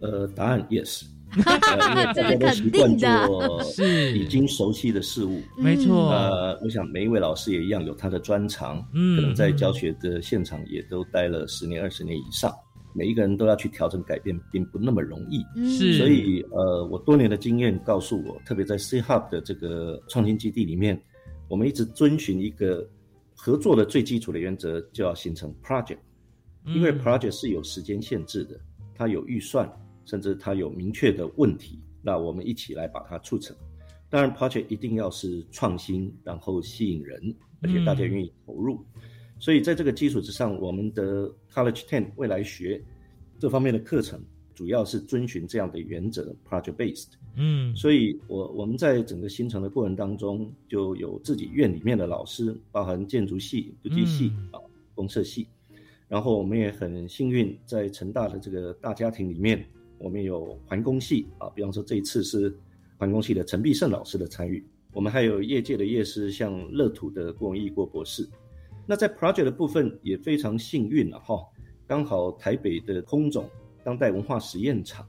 [0.00, 1.04] 呃，答案 yes。
[2.14, 4.18] 这是肯定的，是。
[4.18, 6.10] 已经熟悉的事物，没错。
[6.10, 12.52] 呃，我想每一位老师也一样有他的专长，嗯，可能在教学的现场也都待了十年、二十年以上，
[12.94, 15.44] 每一个人都要去调整改变，并不那么容易。
[15.68, 21.00] 是，所以呃，我多年的经验告诉我，特别在 C Hub 的这个创新基地里面，
[21.48, 22.84] 我们一直遵循一个
[23.36, 25.98] 合作的最基础的原则，就要形成 project，
[26.66, 28.58] 因为 project 是有时间限制的，
[28.96, 29.70] 它有预算。
[30.04, 33.56] 甚至它有明确的问题，那我们一起来把它促成。
[34.08, 37.32] 当然，project 一定要是创新，然后吸引人，
[37.62, 38.84] 而且大家愿意投入。
[39.38, 42.82] 所以在这个基础之上，我们的 College Ten 未来学
[43.38, 44.20] 这方面的课程，
[44.52, 47.06] 主要是遵循这样的原则，project based。
[47.36, 54.58] 嗯，所以我我们在整个形成的过程当中，就有自己院里面的老师，包含建筑系、土机系啊、
[54.92, 55.46] 公社系，
[56.08, 59.64] 然后我们也很幸运，在成大的这个大家庭里面。
[60.00, 62.52] 我们有环工系啊，比方说这一次是
[62.96, 64.64] 环工系的陈必胜老师的参与。
[64.92, 68.26] 我们还有业界的业师，像乐土的郭文义郭博士。
[68.86, 71.46] 那在 project 的部分也非常幸运了哈，
[71.86, 73.48] 刚好台北的空总
[73.84, 75.06] 当代文化实验场，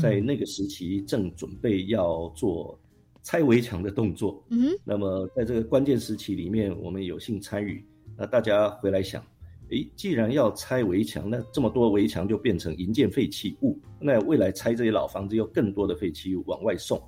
[0.00, 2.78] 在那个时期正准备要做
[3.22, 4.44] 拆围墙的动作。
[4.50, 7.84] 嗯，那么在这个关键时期里面，我们有幸参与。
[8.16, 9.24] 那大家回来想。
[9.70, 17.02] 诶，既然要拆围墙，那这么多围墙就变成营建废弃物，那未来拆这些老房子，又更多的废弃物往外送。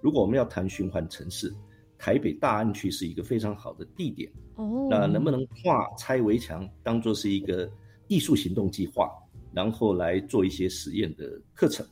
[0.00, 1.54] 如果我们要谈循环城市，
[1.96, 4.28] 台北大安区是一个非常好的地点。
[4.56, 7.70] 哦，那能不能跨拆围墙，当做是一个
[8.08, 9.08] 艺术行动计划，
[9.52, 11.86] 然后来做一些实验的课程？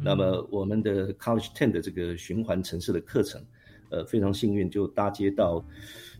[0.00, 3.44] 那么我们的 College Ten 的这个循环城市的课程，
[3.90, 5.62] 呃，非常幸运就搭接到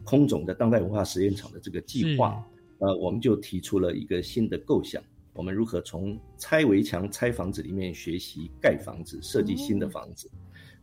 [0.05, 2.45] 空总的当代文化实验场的这个计划。
[2.79, 10.31] 呃，我们就提出了一个新的构想，我们如何从拆围墙、拆房子里面学习盖房子、设计新的房子。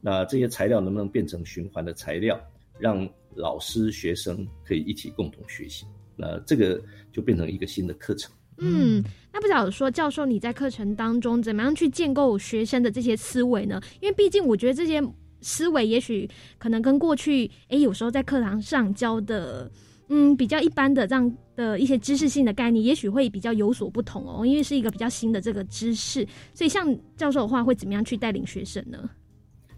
[0.01, 2.39] 那这些材料能不能变成循环的材料，
[2.79, 5.86] 让老师、学生可以一起共同学习？
[6.15, 6.81] 那这个
[7.12, 8.31] 就变成一个新的课程。
[8.58, 9.03] 嗯，
[9.34, 13.81] 那不晓得说教授你在课程当中怎么样去建构学生的这些思维呢？
[13.99, 15.03] 因为毕竟我觉得这些
[15.41, 19.69] 思维也许可能跟过去哎有时候在课堂上教的
[20.10, 24.46] 嗯比较一般的这样的一些知识性的概念，也许会比较有所不同哦。
[24.46, 29.10] 因为是一个比较新的这个知识，所以像教授的话会怎么样去带领学生呢？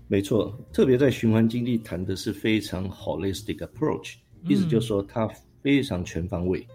[0.07, 4.15] 没错，特别在循环经济谈的是非常 holistic approach，
[4.47, 5.29] 意思就是说它
[5.61, 6.65] 非常全方位，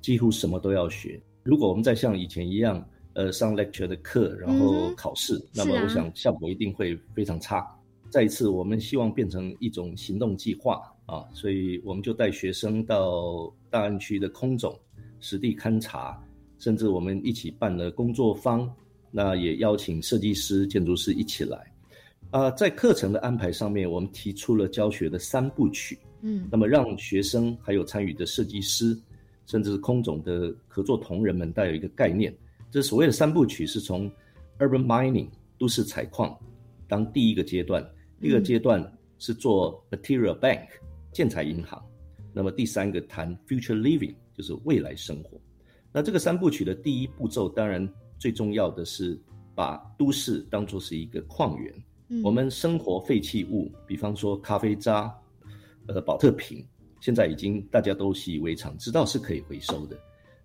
[0.00, 1.20] 几乎什么都要学。
[1.42, 2.82] 如果我们再像以前一样，
[3.12, 7.66] 呃，上 lecture 的课，然后考试，那么我想效果一定会非常差。
[8.10, 14.76] 再一次，我们希望变成一种行动计划啊，所以我们就带学生到大安区的空总
[15.20, 16.20] 实地勘察，
[16.58, 18.68] 甚至我们一起办了工作坊，
[19.12, 21.72] 那也邀请设计师、建筑师一起来。
[22.30, 25.98] 啊，在课程的安排上面，我们提出了教学的三部曲。
[26.22, 28.96] 嗯，那么让学生还有参与的设计师，
[29.46, 32.36] 甚至是空总的合作同仁们，带有一个概念。
[32.70, 34.10] 这所谓的三部曲是从
[34.58, 36.36] urban mining 都市采矿
[36.86, 37.84] 当第一个阶段，
[38.20, 38.80] 第二个阶段
[39.18, 40.68] 是做 material bank
[41.10, 41.82] 建材银行，
[42.34, 45.40] 那么第三个谈 future living 就是未来生活。
[45.90, 49.18] 那这个三部曲的第一步骤，当然最重要的是
[49.54, 51.74] 把都市当作是一个矿源。
[52.22, 55.12] 我们生活废弃物，比方说咖啡渣、
[55.86, 56.66] 呃，保特瓶，
[57.00, 59.96] 现在已经大家都习以为常，知道是可以回收的。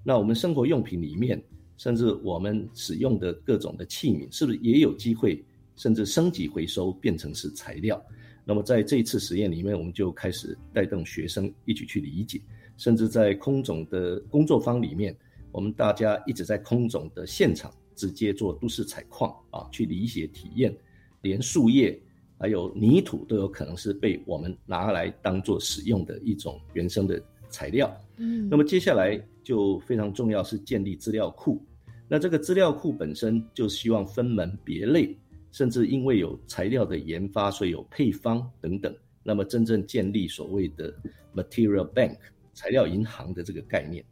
[0.03, 1.43] 那我们生活用品里面，
[1.75, 5.43] 甚至我们使用的各种的器皿，是不是也有机会
[5.75, 8.03] 甚至升级回收，变成是材料？
[8.43, 12.39] 那么在这一次实验里面，我们就开始带动学生一起去理解，
[12.77, 15.15] 甚至在空总的工作坊里面，
[15.51, 20.75] 我们大家一直在空总的现场直接做都市采矿啊，去理解体验。
[21.21, 21.99] 连树叶
[22.37, 27.91] 还有泥土都有可能是被我们拿来当做使用的一种原生的材料。
[28.17, 31.59] 嗯，那么接下来就非常重要是建立资料库。
[32.07, 35.17] 那这个资料库本身就希望分门别类，
[35.55, 38.93] 甚至因为有材料的研发，所以有配方等等。
[39.23, 40.93] 那么真正建立所谓的
[41.33, 42.17] material bank
[42.53, 44.03] 材料银行的这个概念，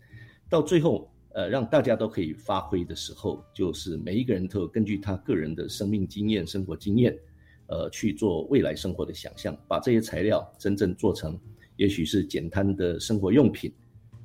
[0.48, 1.10] 到最后。
[1.36, 7.18] 呃，让大家都可以发挥的时候，就是每一个人都有根据他个人的生命经验、生活经验，
[7.66, 11.36] 呃，去做未来生活的想象，把这些材料真正做成，
[11.76, 13.74] 也许是简单的生活用品，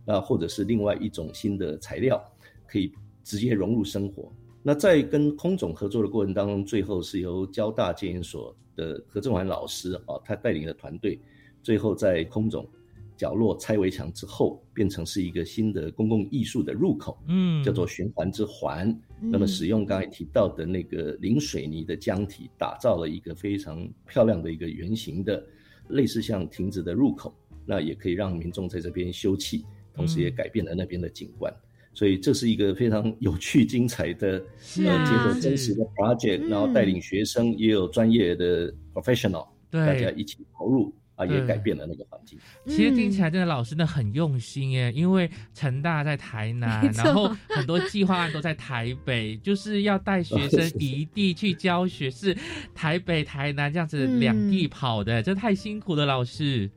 [0.04, 2.22] 那或者是另外一种新的材料，
[2.66, 2.92] 可以
[3.24, 4.30] 直接融入生活。
[4.68, 11.18] 那在跟空总合作的过程当中，最后是由交大建研所的何正环老师啊，他带领的团队，
[11.62, 12.68] 最后在空总。
[13.16, 18.94] 角落拆围墙之后，变成是一个新的公共艺术的入口，嗯，叫做循环之环。
[19.18, 25.42] 那么使用刚才提到的那个零水泥的浆体，打造了一个非常漂亮的一个圆形的，
[25.88, 27.34] 类似像亭子的入口。
[27.64, 31.50] 那也可以让民众在这边休憩，同时也改变了那边的景观。
[31.98, 34.40] 所以这是一个非常有趣、精彩的，
[34.86, 40.94] 呃，结合真实的 project，然后带领学生，也有专业的 professional，大家一起投入。
[41.18, 42.38] 啊，也改变了那个环境。
[42.64, 52.32] 其实听起来真的老师呢很用心耶，因为成大在台南，然后很多计划案都在台北，就是要带学生 一地去教学，是
[52.72, 56.70] 台北、台南这样子两地跑的，这太辛苦了，老师。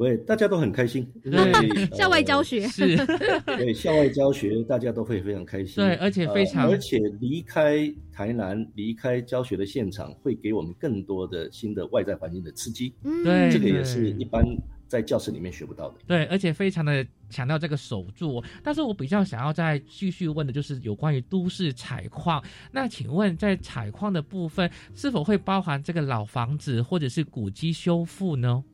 [0.00, 1.06] 对，大家都很开心。
[1.22, 2.96] 对， 校外教学 是，
[3.44, 5.74] 对，校外教学大家都会非常开心。
[5.76, 12.94] 对，而且非常，而且离开台南，离开教学的现场，会给我们更多的新的外在环境的刺激。
[13.04, 14.42] 嗯，对，这个也是一般
[14.88, 15.96] 在教室里面学不到的。
[16.06, 18.42] 对，而且非常的强调这个守住。
[18.62, 22.42] 但是我比较想要再继续问的就是有关于都市采矿。
[22.72, 28.64] 那请问在采矿的部分，是否会包含这个老房子或者是古迹修复呢？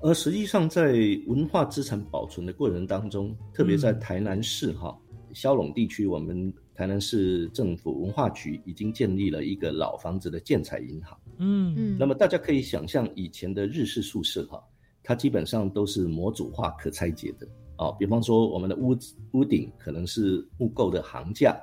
[0.00, 0.92] 而实际上，在
[1.26, 4.96] 文化资产保存的过程当中，特别在台南市哈
[5.32, 11.18] 萧陇地区，我们台南市政府文化局已经建立了一个老房子的建材银行。
[11.38, 11.96] 嗯嗯。
[11.98, 14.62] 那么大家可以想象，以前的日式宿舍哈，
[15.02, 17.90] 它基本上都是模组化、可拆解的啊。
[17.98, 18.96] 比方说，我们的屋
[19.32, 21.58] 屋顶可能是木构的行架，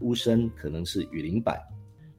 [0.00, 1.58] 屋身可能是雨林板。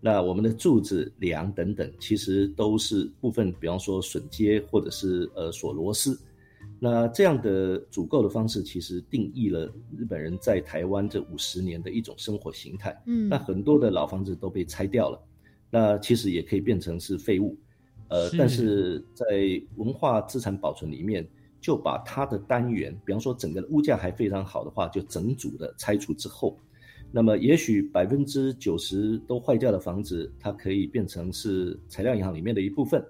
[0.05, 6.15] 那我们的柱子、梁等等，其实都是部分，比方说榫接或者是呃锁螺丝。
[6.79, 9.65] 那这样的组构的方式，其实定义了
[9.97, 12.95] 日本人在台湾这五十年的一种生活形态。
[13.07, 15.19] 嗯，那很多的老房子都被拆掉了，
[15.71, 17.57] 那其实也可以变成是废物。
[18.09, 19.25] 呃，但是在
[19.75, 21.27] 文化资产保存里面，
[21.59, 26.55] 就把它的单元，比方说整个物价还非常好的话，就整组的拆除之后。
[27.15, 33.01] 那么也许百分之九十都坏掉的房子，它可以变成是材料银行里面的一部分，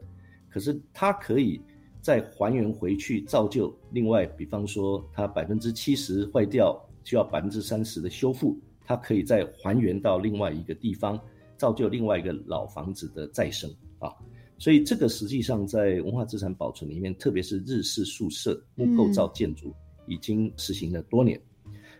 [0.48, 1.60] 可是它可以
[2.02, 11.20] 再还原回去，造就另外，比方说它百分之七十坏掉，需要百分之三十的修复，它可以再还原到另外一个地方，
[11.58, 14.14] 造就另外一个老房子的再生啊。
[14.60, 19.74] 所以这个实际上在文化资产保存里面，特别是日式宿舍木构造建筑，
[20.06, 21.42] 已经实行了多年。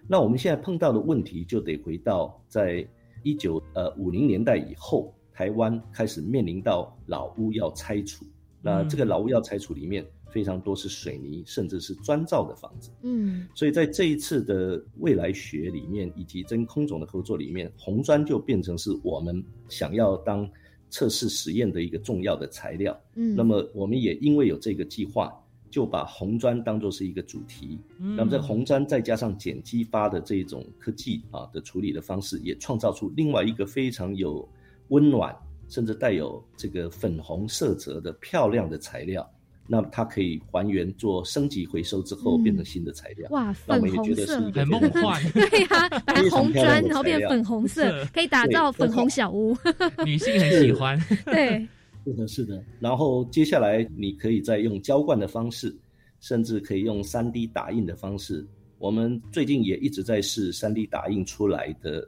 [0.08, 2.88] 那我们现在碰到的问题，就得回到在
[3.24, 8.24] 一九呃五零年代以后，台湾开始面临到老屋要拆除。
[8.62, 12.92] 那这个老屋要拆除里面，非常多是水泥甚至是砖造的房子。
[13.02, 20.50] 嗯，所以在这一次的未来学里面，以及跟空总的合作里面，红砖就变成是我们想要当
[20.90, 22.96] 测试实验的一个重要的材料。
[23.16, 25.34] 嗯，那么我们也因为有这个计划。
[25.76, 34.48] 就把红砖当做是一个主题，那么这红砖再加上碱激发的这种科技啊的处理的方式，也创造出另外一个非常有
[34.88, 35.36] 温暖，
[35.68, 39.30] 甚至带有这个粉红色泽的漂亮的材料。
[39.68, 43.28] 那么它可以还原做升级回收之后变成新的材料。
[43.32, 45.22] 哇，粉红色很梦幻。
[45.34, 49.58] 对呀，把红砖然后变粉红色，可以打造粉红小屋。
[50.06, 50.98] 女性很喜欢。
[51.26, 51.68] 对。
[52.06, 52.64] 是的，是的。
[52.80, 55.76] 然后接下来你可以再用浇灌的方式，
[56.20, 58.46] 甚至可以用三 D 打印的方式。
[58.78, 62.08] 我们最近也一直在试三 D 打印出来的，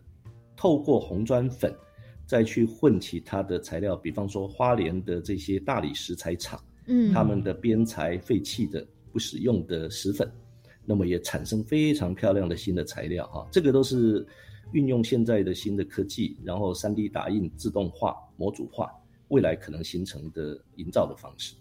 [0.55, 1.73] 透过红砖粉
[2.27, 10.29] 再去混其他的材料，比方说花莲的这些大理石材厂，嗯，他们的边材废弃的不使用的石粉，
[10.85, 13.47] 那么也产生非常漂亮的新的材料哈。
[13.51, 14.23] 这个都是
[14.73, 18.91] 运用现在的新的科技，然后三 D 打印自动化、模组化。
[19.29, 21.55] 未来可能形成的营造的方式，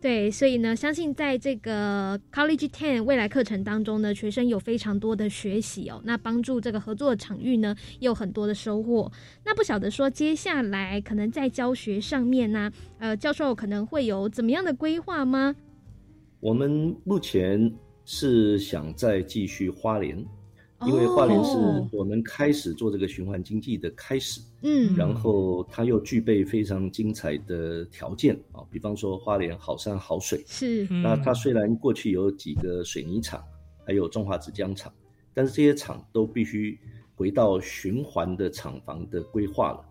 [0.00, 9.10] 对，所以呢，相信在这个 College Ten 未来课程当中呢，学生有非常多的学习哦，那帮助这个合作的场域呢，也有很多的收获。
[9.44, 15.54] 那不晓得说接下来可能在教学上面呢，呃，教授可能会有怎么样的规划吗？
[16.40, 17.72] 我们目前
[18.04, 20.26] 是想再继续花莲。
[20.84, 21.56] 因为花莲是
[21.92, 30.84] 我们开始做这个循环经济的开始，嗯，然后它又具备非常精彩的条件啊，比方说花莲好山好水，是。
[30.90, 33.42] 那它虽然过去有几个水泥厂，
[33.86, 34.92] 还有中华纸浆厂，
[35.32, 36.76] 但是这些厂都必须
[37.14, 39.84] 回到循环的厂房的规划了，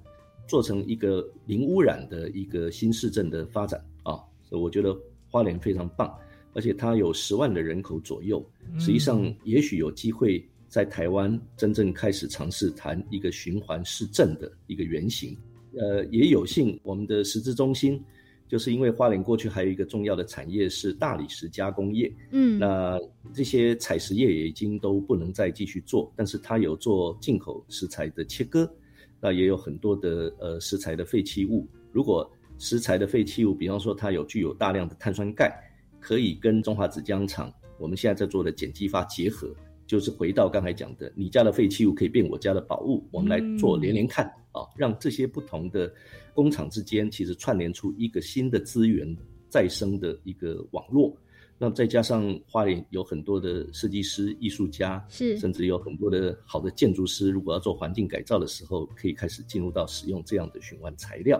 [0.46, 4.94] 做成一个零污染的一个新市镇的发展啊，所以我觉得
[5.30, 6.14] 花莲非常棒，
[6.54, 8.46] 而且它有十万的人口左右，
[8.78, 10.46] 实际上也许有机会。
[10.72, 15.38] 在台湾真正开始尝试谈一个循环市政的一个原型，
[15.78, 18.02] 呃，也有幸我们的实质中心，
[18.48, 22.98] 就是因为花莲过去还有一个重要的产业是大理石加工业，嗯，那
[23.34, 28.74] 这些采石业也已经都不能再继续做，但是它有做进口石材的切割，
[29.20, 35.54] 那也有很多的呃石材的废弃物，如果石材的废弃物，比方说它有具有大量的碳酸钙，
[36.00, 39.54] 可以跟中华纸浆厂我们现在在做的碱基发结合。
[39.92, 45.94] 就是回到刚才讲的，你家的废弃物可以变我家的宝物，我们来做连连看啊，让这些不同的
[46.34, 49.06] 工厂之间其实串联出一个新的资源
[49.50, 51.14] 再生的一个网络。
[51.58, 61.38] 那再加上花莲有很多的设计师、艺术家，是甚至有很多的好的建筑师，如果要做环境改造的时候，可以开始进入到使用这样的循环材料。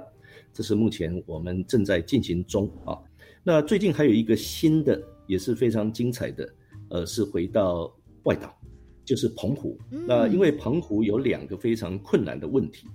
[0.52, 3.00] 这是目前我们正在进行中啊。
[3.44, 6.54] 那最近还有一个新的也是非常精彩的，
[6.90, 7.90] 呃，是回到。
[8.24, 8.56] 外岛
[9.04, 12.88] 就是澎湖，那因为澎湖有两个非常困难的问题，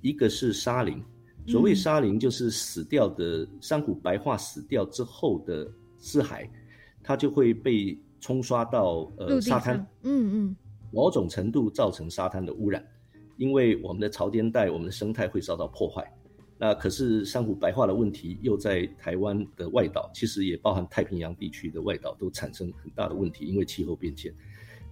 [0.00, 1.00] 一个是沙林，
[1.46, 6.48] 所谓沙林就是死掉的珊瑚白化死掉之后的尸骸，
[7.02, 10.56] 它就会被冲刷到呃沙滩，嗯嗯，
[10.92, 12.84] 某种程度造成沙滩的污染，
[13.36, 16.04] 因为我们的潮间带、我们的生态会遭到破坏。
[16.58, 24.32] 那可是珊瑚白化的问题又在台湾的外岛，其实也包含太平洋地区的外岛都产生很大的问题，因为气候变迁。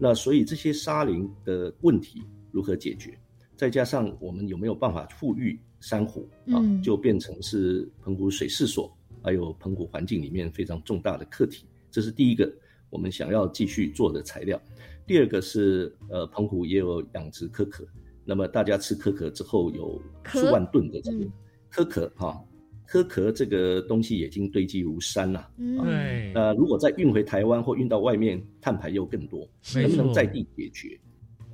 [0.03, 3.17] 那所以这些沙林的问题如何解决？
[3.55, 8.91] 再加上我们有没有办法富裕珊瑚啊，就变成是澎湖水事所
[9.23, 11.67] 还有澎湖环境里面非常重大的课题。
[11.91, 12.51] 这是第一个
[12.89, 14.59] 我们想要继续做的材料。
[15.07, 17.85] 第二个是呃，澎湖也有养殖可可，
[18.25, 21.27] 那么大家吃可可之后有数万吨的这个
[21.69, 22.43] 可可哈。
[22.91, 26.33] 壳壳这个东西已经堆积如山了，对。
[26.35, 30.99] 那如果再运回台湾或运到外面，碳排又更多，能不能在地解决？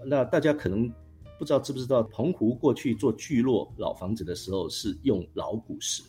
[0.07, 0.91] 那大家可能
[1.39, 6.03] 不知道知不知道，澎湖过去做聚落老房子的时候是用老古石，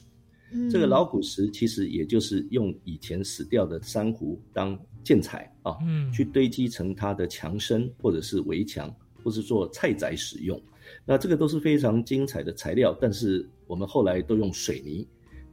[0.71, 5.75] 这个老古石其实也就是用以前死掉的珊瑚当建材啊，
[6.13, 8.89] 去堆积成它的墙身或者是围墙。
[9.23, 10.61] 或是做菜宅使用。
[11.03, 15.05] 那这个都是非常精彩的材料，但是我们后来都用水泥。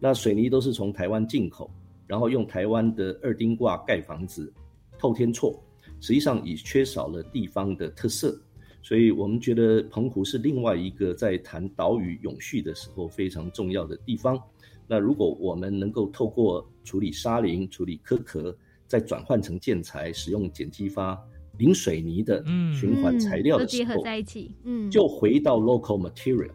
[0.04, 1.70] 那水泥都是从台湾进口，
[2.06, 4.52] 然后用台湾的二丁挂盖房子，
[4.98, 5.58] 透天厝，
[5.98, 8.38] 实际上已缺少了地方的特色。
[8.82, 14.38] 所以我们觉得澎湖是另外一个在谈岛屿永续的时候非常重要的地方。
[14.86, 18.54] 那如果我们能够透过处理沙林、处理壳壳，
[18.86, 21.18] 再转换成建材，使用碱基发、
[21.56, 22.44] 零水泥的
[22.78, 26.50] 循环材料的时候，结合在一起，嗯，就回到 local material，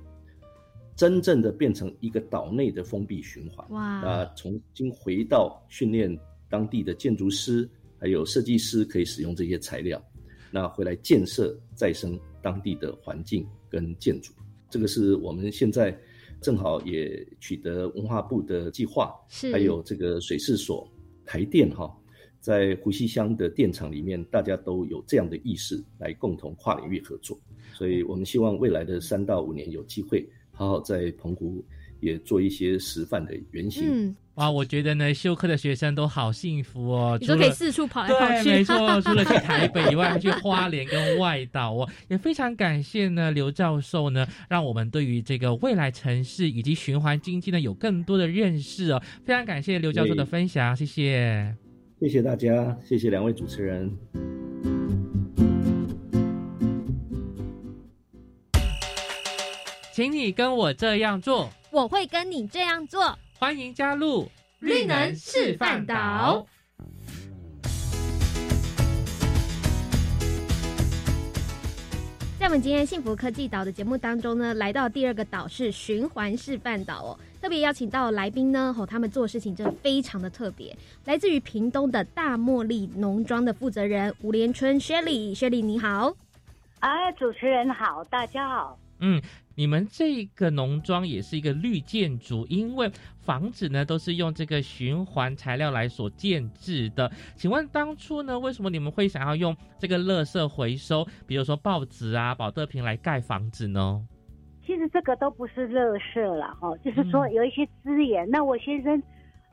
[1.00, 3.66] 真正的变成一个岛内的封闭循环。
[3.70, 4.02] 哇！
[4.02, 6.14] 啊，重新回到训练
[6.50, 10.04] 当地的建筑师还有设计师，可以使用这些材料。
[10.52, 14.34] 那回来建设再生当地的环境跟建筑，
[14.70, 15.98] 这个是我们现在
[16.42, 20.86] 正好也取得文化部的计划，是还有这个水事所
[21.26, 21.90] 台电哈，
[22.42, 27.40] 在湖西乡的电厂里面，大家都有这样的意识来共同跨领域合作，
[27.74, 30.28] 所以我们希望未来的三到五年有机会
[30.60, 31.64] 好好在澎湖
[32.02, 33.86] 也做一些示范的原型。
[33.90, 38.44] 嗯哇，我觉得呢，修课的学生都好幸福哦，你都可以四处跑来跑去。
[38.44, 49.02] 对，没错， 除了去台北以外，去花莲跟外岛哦，也非常感谢呢，刘教授呢，让我们对于这个未来城市以及循环经济呢，有更多的认识哦。
[49.26, 51.56] 非常感谢刘教授的分享，谢谢，
[52.00, 53.92] 谢谢大家，谢谢两位主持人，
[60.00, 63.14] 请你跟我这样做，我会跟你这样做。
[63.38, 64.26] 欢迎加入
[64.60, 66.48] 绿能示范岛。
[72.40, 77.20] 在我们今天幸福科技岛的节目当中呢，来到第二个岛是循环示范岛哦。
[77.42, 80.74] 特别邀请到来宾呢，吼，他们做事情真的非常的特别。
[81.04, 86.14] 来自于屏东的大茉莉农庄的负责人吴连春 Shelly，Shelly 你好。
[86.80, 88.80] 哎，主持人好，大家好。
[89.00, 89.22] 嗯。
[89.56, 92.90] 你们这个农庄也是一个绿建筑，因为
[93.20, 97.12] 房子呢都是用这个循环材料来所建制的。
[97.36, 104.02] 请问当初呢，为什么你们会想要用这个垃圾回收，比如说报纸啊、保特瓶来盖房子呢？
[104.66, 108.30] 其实这个都不是垃圾了哈，就是说有一些资源。
[108.30, 109.04] 那我先生，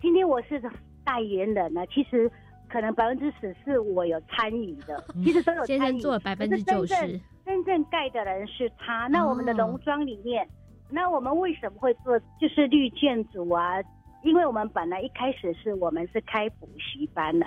[0.00, 0.62] 今天我是
[1.04, 2.30] 代言人呢，其实
[2.68, 7.20] 可能百分之十是我有参与的，其实都有先生做了百分之九十。
[7.44, 9.06] 真正盖的人是他。
[9.06, 10.48] 那我们的农庄里面，
[10.90, 13.76] 那我们为什么会做就是绿建筑啊？
[14.24, 17.46] 因为我们本来一开始是我们是开补习班的，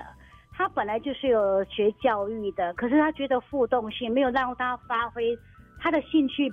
[0.53, 5.37] 他本来就是有学教育的，可是他觉得互动性没有让他发挥
[5.81, 6.49] 他的兴趣，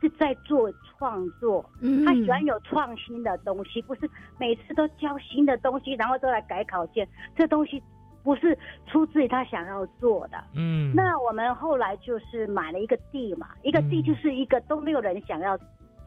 [0.00, 1.64] 是在做创作。
[1.80, 7.06] 嗯，他喜欢有创新的东西，不是每次都教新的东西，然后都来改考卷，
[7.36, 7.80] 这东西。
[8.28, 8.54] 不是
[8.86, 15.58] 出自于他想要做的，嗯，那我们后来就是买了一个地嘛，一个地就是一个都没有人想要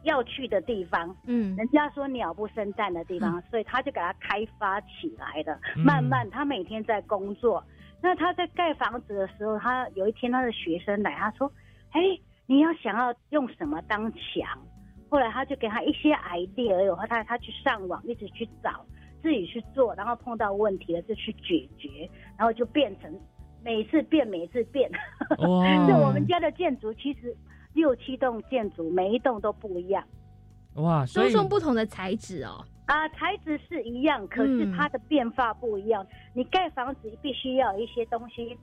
[0.04, 5.58] 要去的地方，嗯，人家说鸟不生蛋的地方，所以他就给他开发起来了。
[5.84, 7.60] 慢慢他每天在工作，
[8.00, 11.50] 那他在盖房子的时候，他有一天他的学生来，他说
[11.90, 12.00] ：“哎，
[12.46, 14.46] 你要想要用什么当墙？”
[15.10, 18.86] 后来他就给他一些 idea，然后他他去上网一直去找。
[19.22, 23.10] 自己去做，然后碰到问题了就去解决，然后就变成
[23.64, 24.90] 每次变，每次变。
[25.38, 25.64] 哇！
[25.86, 27.34] 就我们家的建筑其实
[27.72, 30.04] 六七栋建筑，每一栋都不一样。
[30.74, 31.04] 哇！
[31.14, 32.64] 都用不同的材质哦。
[32.86, 36.04] 啊，材质是一样，可是它的变化不一样。
[36.34, 38.58] 你盖房子必须要有一些东西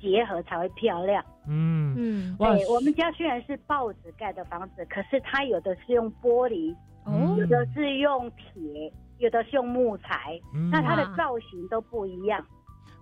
[0.00, 1.24] 结合才会漂亮。
[1.48, 2.36] 嗯嗯。
[2.36, 6.74] 对，我们家虽然是报纸盖的房子，可是它有的是用玻璃，
[7.04, 8.92] 哦，有的是用铁。
[9.18, 10.40] 有的是用木材，
[10.70, 12.44] 那它的造型都不一样。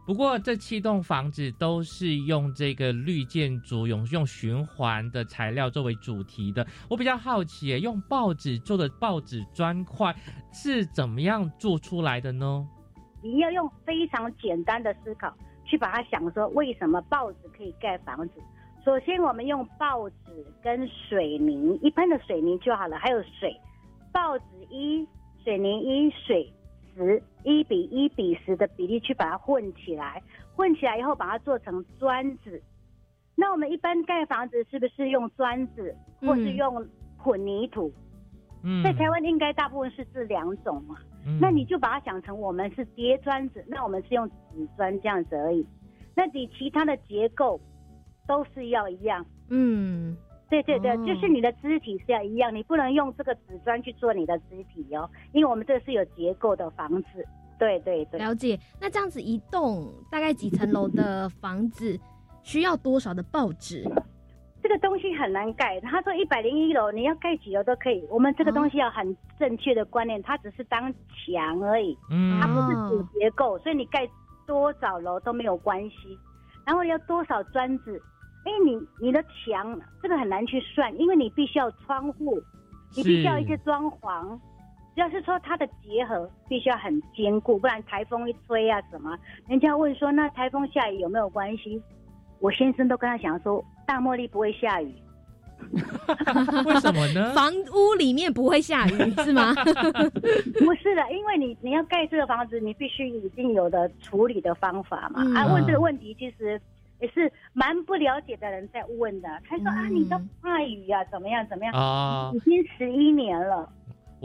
[0.05, 6.67] 不过这七栋房子都是用这个绿建筑，用用循环的材料作为主题的。
[6.91, 10.13] 我比较好奇，用报纸做的报纸砖块
[10.53, 12.67] 是怎么样做出来的呢？
[13.23, 15.33] 你要用非常简单的思考
[15.65, 18.35] 去把它想说，为什么报纸可以盖房子？
[18.85, 20.17] 首先，我们用报纸
[20.61, 23.57] 跟水泥，一般的水泥就好了，还有水，
[24.13, 25.07] 报纸一。
[25.45, 26.53] 水泥一水
[26.95, 30.23] 十一比一比十的比例去把它混起来，
[30.55, 32.63] 混起来以后把它做成砖子。
[33.35, 36.87] 那我们一般盖房子是不是用砖子，或是用
[37.17, 37.93] 混凝土？
[38.63, 40.97] 嗯，在台湾应该大部分是这两种嘛。
[41.41, 45.67] 那你就把它想成我们是叠砖子，那我们是用纸砖这样子而已。
[46.15, 47.61] 那你其他的结构
[48.27, 49.25] 都是要一样。
[49.49, 50.17] 嗯。
[50.61, 57.27] 对对对，就是你的肢体是要一样，你不能用这个纸砖去做你的肢体哦，因为我们这是有结构的房子。
[57.59, 58.59] 对对对，了解。
[58.79, 61.99] 那这样子一栋大概几层楼的房子
[62.43, 63.83] 需要多少的报纸？
[64.63, 65.81] 这个东西很难盖。
[65.81, 74.07] 他说一百零一楼你要盖几楼都可以，我们这个东西要很正确的观念，它只是当墙而已，嗯，它不是主结构，所以你盖
[74.47, 75.97] 多少楼都没有关系。
[76.67, 78.01] 然后要多少砖子？
[78.45, 82.41] 哎，你你的墙这个很难去算，因为你必须要窗户，
[82.97, 84.39] 你必须要一些装潢。
[84.95, 89.17] 只要是说它的结合必须要很坚固，不然台风一吹啊什么，
[89.49, 91.81] 人家问说那台风下雨有没有关系？
[92.41, 94.93] 我先生都跟他讲说，大茉莉不会下雨。
[96.67, 97.33] 为什么呢？
[97.35, 99.55] 房屋里面不会下雨是吗？
[100.59, 105.23] 不是的，因为你你要盖这个房子，你必须已经有的处理的方法嘛。
[105.39, 106.61] 啊，问这个问题其实
[107.03, 109.29] 也是蛮不了解的人在问的。
[109.47, 111.75] 他说啊，你的话语啊，怎么样怎么样？
[111.75, 113.69] 啊，已经十一年了。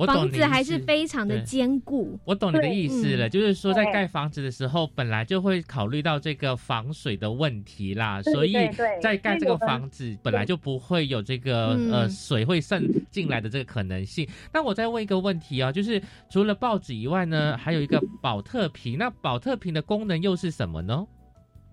[0.05, 2.19] 房子还是非常的坚固。
[2.23, 8.53] 我懂你的意思了，就是说在盖房子的时候，本来就会考虑到这个防水的问题啦，所以
[9.01, 14.29] 在盖这个房子本来就不会有这个呃水会渗进来的这个可能性。
[14.53, 15.99] 那我再问一个问题啊，就是
[16.29, 21.07] 除了报纸以外呢，还有一个保特瓶，那保特瓶的功能又是什么呢？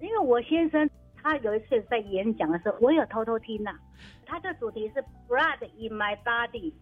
[0.05, 0.89] 因为我先生
[1.23, 3.73] 他有一次在演讲的时候，我有偷偷听呐，
[4.27, 6.73] 他的主题是 Blood in my body。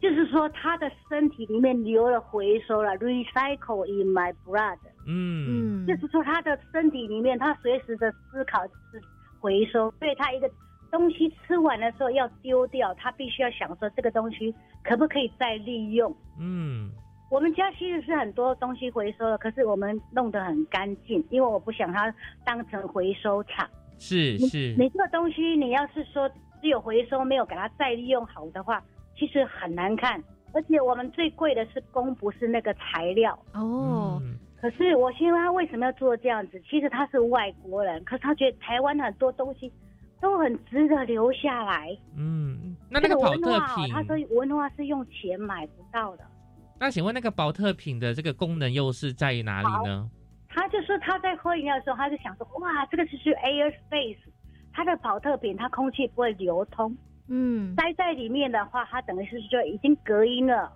[0.00, 4.78] 就是说，他的身体里面流了回收了，recycle in my blood。
[5.08, 9.02] 嗯嗯，就是说他的身体里面，他随时的思考是
[9.40, 10.48] 回收，所以他一个
[10.92, 16.16] 东西吃完的时候要丢掉，他必须要想说这个东西可不可以再利用。
[16.38, 16.92] 嗯，
[17.30, 22.12] 我们家其实是很多东西回收的，可是我们弄得很干净，因为我不想它
[22.44, 23.68] 当成回收厂。
[23.98, 26.28] 是是，你这个东西你要是说
[26.62, 28.82] 只有回收，没有给它再利用好的话。
[29.18, 30.22] 其实很难看，
[30.52, 34.22] 而且我们最贵的是工，不是那个材料哦。
[34.60, 36.62] 可是我希望他为什么要做这样子？
[36.70, 39.72] 其实他是外国人，可是他觉得台湾很多东西
[40.20, 41.88] 都很值得留下来。
[42.16, 46.24] 嗯，那那个保特瓶，他说文化是用钱买不到的。
[46.80, 50.08] 那请问那个保特瓶的这个功能又是在于哪里呢？
[50.48, 54.16] 他就说他在喝饮料的时候，他就想说，哇，这个就是 air space，
[54.72, 56.96] 它的保特瓶，它空气不会流通。
[57.28, 60.72] 嗯，待在里面的话，它等于是就已经隔音了。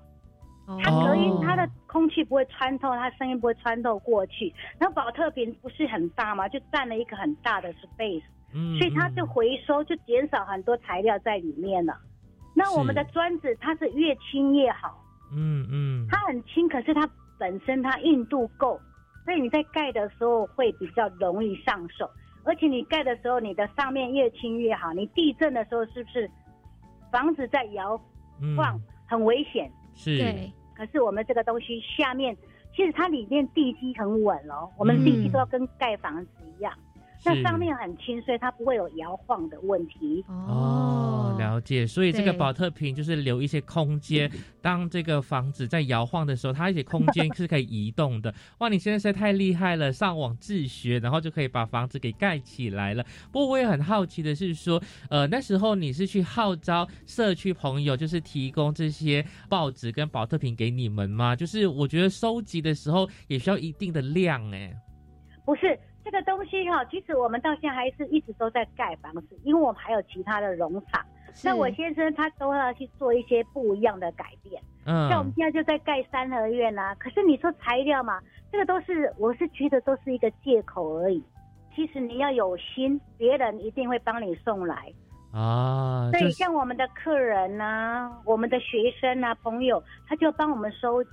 [0.84, 4.55] 它隔音，它的空气不会穿透，它声音不会穿透过去。
[4.78, 6.48] 那保特瓶不是很大嘛？
[6.48, 8.22] 就占了一个很大的 space。
[8.55, 11.96] 嗯，所以它就回收，就减少很多材料在里面了。
[12.55, 15.01] 那我们的砖子，它是越轻越好。
[15.35, 17.09] 嗯嗯，它很轻，可是它
[17.39, 18.80] 本身它硬度够，
[19.24, 22.09] 所以你在盖的时候会比较容易上手。
[22.45, 24.93] 而且你盖的时候，你的上面越轻越好。
[24.93, 26.28] 你地震的时候是不是？
[27.12, 27.97] 房子在摇
[28.57, 29.70] 晃，很危险。
[29.95, 30.18] 是，
[30.74, 32.37] 可是我们这个东西下面，
[32.74, 34.68] 其实它里面地基很稳哦。
[34.76, 36.72] 我们地基都要跟盖房子一样。
[37.25, 40.25] 那上面很轻，所以它不会有摇晃的问题。
[40.29, 41.87] 哦，了解。
[41.87, 48.35] 所以这个保特瓶就是留一些空间，当这个房子在摇晃的时候，它一些空间是可以移动的。
[48.59, 53.05] 哇，你现在实在太厉害了，上网自学，然后就可以把房子给盖起来了。
[53.31, 61.37] 不过我也很好奇的是说，呃，那时候你是去号召社区朋友，就是提供这些报纸跟保特瓶给你们吗？
[61.37, 64.75] 就是我觉得收集的时候也需要一定的量，哎，
[65.45, 65.79] 不是。
[66.05, 71.05] 这个东西哈，其实我们到现在还是一直都在盖房子，因为我们还有其他的农场。
[71.44, 74.61] 那我先生他都要去做一些不一样的改变。
[74.84, 76.94] 嗯，像我们现在就在盖三合院啊。
[76.96, 81.22] 可是你说材料嘛，这个都是我是觉得都是一个借口而已。
[81.74, 84.92] 其实你要有心，别人一定会帮你送来
[85.32, 86.11] 啊。
[86.12, 91.11] 对，像我们的客人呐，我们的学生啊，朋友，他就帮我们收集。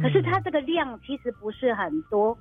[0.00, 2.38] 可是他这个量其实不是很多。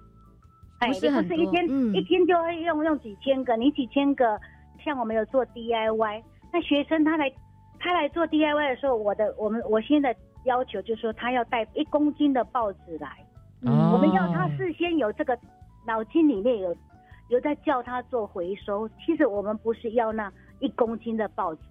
[0.80, 4.40] 不是不是一天一天就要用用几千个，你几千个，
[4.84, 6.24] 像我们有做 DIY，
[6.54, 7.32] 那学生他来
[7.80, 10.16] 他来做 DIY 的时候，我的我们我现在
[10.46, 13.10] 要求就是说他要带一公斤的报纸来，
[13.64, 15.38] 我们要他事先有这个
[15.86, 16.76] 脑筋里面有
[17.30, 21.62] 有在叫他做回收，其实我们不是要那一公斤的报纸，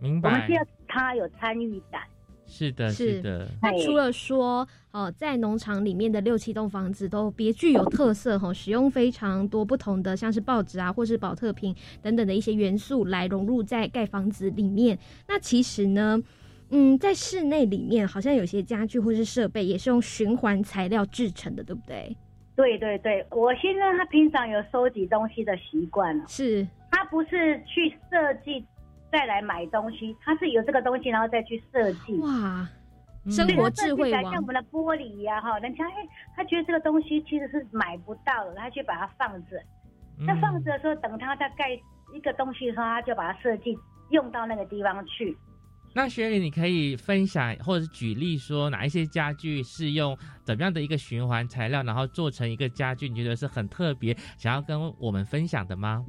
[0.00, 0.28] 明白？
[0.28, 2.02] 我们是要他有参与感。
[2.46, 3.48] 是的，是的。
[3.60, 14.98] 那除了说，哦，在农场里面的六七栋房子都别具有特色，哈，使用非常多不同的，像是报纸啊，或是保特瓶等等的一些元素来融入在盖房子里面。
[15.28, 16.22] 那其实呢，
[16.70, 22.16] 嗯，在室内里面，好像有些家具或是设备也是用循环材料制成的，对不对？
[22.54, 28.64] 对对对，我先生他平常有收集东西的习惯是他不是去设计。
[29.10, 32.14] 再来买东西，他是有这个东西，然后再去设计。
[32.20, 32.68] 哇，
[33.30, 35.94] 生活智慧像我们的玻璃呀，哈，人家哎，
[36.34, 39.60] 他觉得这个东西其实是买不到的，他去把它放着。
[40.18, 41.70] 那放着的时候，等他再盖
[42.14, 43.76] 一个东西的时候，他就把它设计
[44.10, 45.36] 用到那个地方去。
[45.94, 53.08] 那雪莉，你可以分享或者是举例说，哪一些家具是用怎么样的一个循环材料，然后做成一个家具？
[53.08, 56.04] 你觉得是很特别，想要跟我们分享的吗？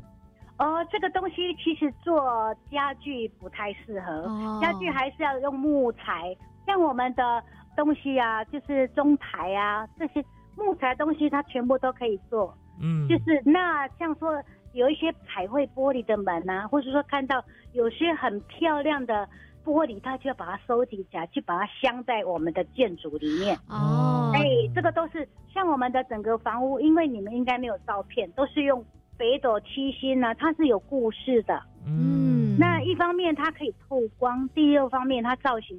[0.58, 6.36] 哦，这个东西其实做家具不太适合，家具还是要用木材。
[6.66, 7.44] 像我们的
[7.76, 10.24] 东西啊，就是中台啊这些
[10.56, 12.54] 木材东西，它全部都可以做。
[12.82, 14.42] 嗯，就是那像说
[14.74, 17.44] 有一些彩绘玻璃的门啊，或者说看到
[17.74, 19.28] 有些很漂亮的。
[19.68, 23.54] 玻璃，它就要把它收集起来，去把它镶在我们的建筑里面。
[23.68, 24.42] 哦，哎，
[24.74, 28.82] 这个都是像我们的整个房屋，因为你们应该没有照片，都是用
[29.18, 31.62] 北斗七星呢，它是有故事的。
[31.86, 35.78] 嗯，那一方面它可以透光，第二方面它造型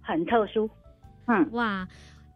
[0.00, 0.68] 很特殊。
[1.26, 1.86] 嗯，哇，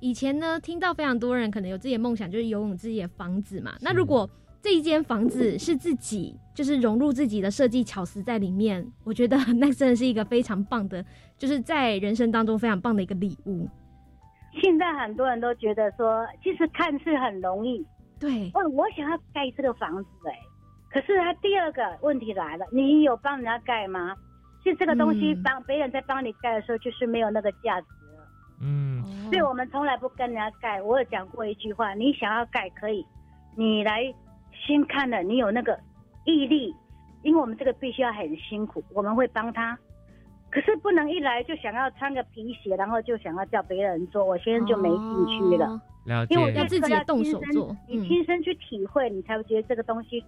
[0.01, 3.75] 以前呢听到非常多人可能有自己的梦想，就是游泳自己的房子嘛。
[3.81, 4.29] 那如果
[4.63, 11.05] 这一间房子是自己，就是融入自己的设计巧思在里面，我觉得 那真的是一个非常棒的，
[11.37, 13.69] 就是在人生当中非常棒的一个礼物。
[14.61, 17.87] 现在很多人都觉得说，其实看似很容易，
[18.21, 20.39] 对，哦，我想要盖这个房子，哎，
[20.91, 24.15] 可是他第二个问题来了，你有帮人家盖吗？
[24.63, 28.29] 其实这个东西帮别人在帮你盖的时候，就是没有那个价值了。
[28.61, 30.83] 嗯，所以我们从来不跟人家盖。
[30.83, 33.07] 我有讲过一句话，你想要盖可以，
[33.57, 34.15] 你来。
[34.67, 35.79] 先看了，你有那个
[36.25, 36.75] 毅力，
[37.23, 39.79] 因为我们这个必须要很辛苦，我们会帮他，
[40.51, 45.67] 可是不能一来就想要穿个皮鞋，然后就想要叫别人做，我现在就没兴趣了。
[45.67, 45.81] 因
[46.39, 50.25] 为我要自己动手做，你亲身去体会，你才会觉得这个东西。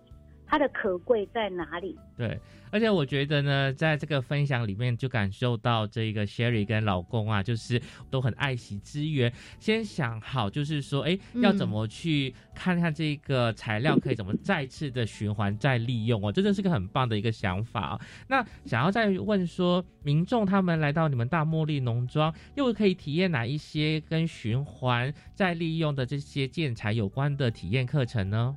[0.50, 1.96] 它的可贵在哪里？
[2.16, 2.36] 对，
[2.72, 7.80] 而且我觉得呢，在这个分享里面就感受到这个 Sherry 跟老公啊，就是
[8.10, 18.00] 都很爱惜资源，先想好就是说，哎，要怎么去看看这个材料可以怎么再次的循环再利用哦，真的是个很棒的一个想法。
[18.26, 28.56] 那想要再问说，民众他们来到你们大茉莉农庄，又可以体验哪一些跟循环再利用的这些建材有关的体验课程呢？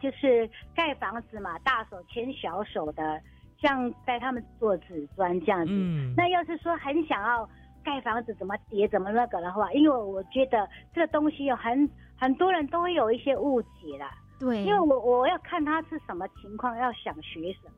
[0.00, 3.20] 就是盖房子嘛，大手牵小手的，
[3.60, 5.72] 像带他们做纸砖这样子。
[6.16, 7.48] 那要是说很想要
[7.82, 11.88] 盖房子，怎么叠怎么那个的话，因为我觉得这个东西有很
[12.18, 14.10] 很多人都会有一些误解啦。
[14.38, 17.72] 对，因为我我要看他是什么情况，要想学什么，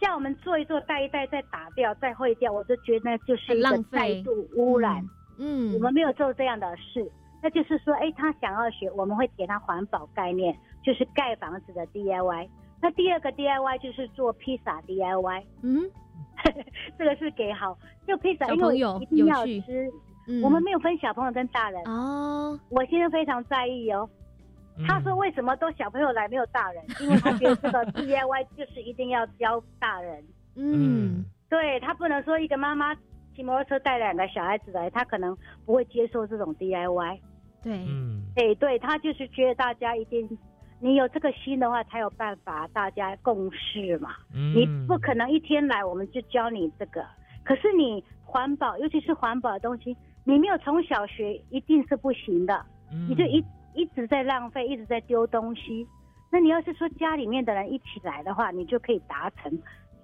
[0.00, 5.04] 叫我们做一做，带一带，再打掉，再毁掉，我就觉得那就是一个再度污染。
[5.38, 7.10] 嗯，我们没有做这样的事。
[7.40, 12.48] 那就是说，哎，他想要学，我们会给他环保概念，就是盖房子的 DIY。
[12.80, 15.44] 那第二个 DIY 就是做披萨 DIY。
[15.62, 15.82] 嗯，
[16.98, 17.76] 这个是给好，
[18.06, 19.90] 就披萨，因为一定要吃。
[20.42, 22.58] 我们没有分小朋友跟大人哦。
[22.68, 24.08] 我现在非常在意哦。
[24.86, 26.84] 他说为什么都小朋友来没有大人？
[27.00, 30.22] 因为他觉得这个 DIY 就是一定要教大人。
[30.54, 32.94] 嗯，对他不能说一个妈妈。
[33.34, 37.20] 骑摩托车带两个小孩子来，他可能不会接受这种 DIY。
[37.62, 40.28] 对，嗯，哎，对他就是觉得大家一定，
[40.80, 44.10] 你有这个心的话，才有办法大家共事嘛。
[44.34, 47.04] 嗯，你不可能一天来我们就教你这个。
[47.44, 52.64] 可是你环保，尤其是环保的东西，你没有从小学，一定是不行的。
[52.92, 55.86] 嗯，你就一一直在浪费，一直在丢东西。
[56.30, 59.50] 那你要是说家里面的人一起来的话，你就可以达成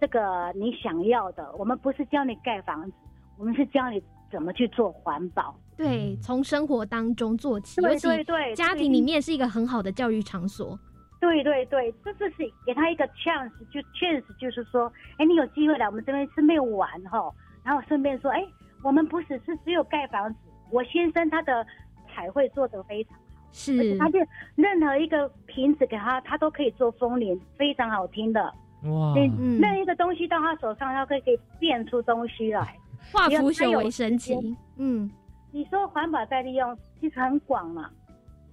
[0.00, 1.54] 这个你想要的。
[1.56, 2.96] 我们不是教你盖房子。
[3.36, 4.02] 我们是教你
[4.34, 10.76] 怎么去做环保，对，从生活当中做起，对对对，家庭里面是一个很好的教育场所，
[11.20, 17.32] 对对对，这就是给他一个 chance，就 chance 就是说，哎，你有机会来我们这边是没有玩哈，
[17.62, 18.44] 然后顺便说，哎，
[18.82, 20.40] 我们不只是只有盖房子，
[20.72, 21.64] 我先生他的
[22.12, 23.22] 彩绘做得非常好，
[23.52, 24.18] 是，他就
[24.56, 28.42] 任何一个瓶子给他，他都可以做风铃，非常好听的，
[28.82, 29.14] 哇，
[29.60, 32.76] 那一个东西到他手上，他可以可以变出东西来。
[33.12, 34.34] 化腐朽为神奇。
[34.76, 35.10] 嗯，
[35.50, 37.90] 你说环保再利用其实很广嘛，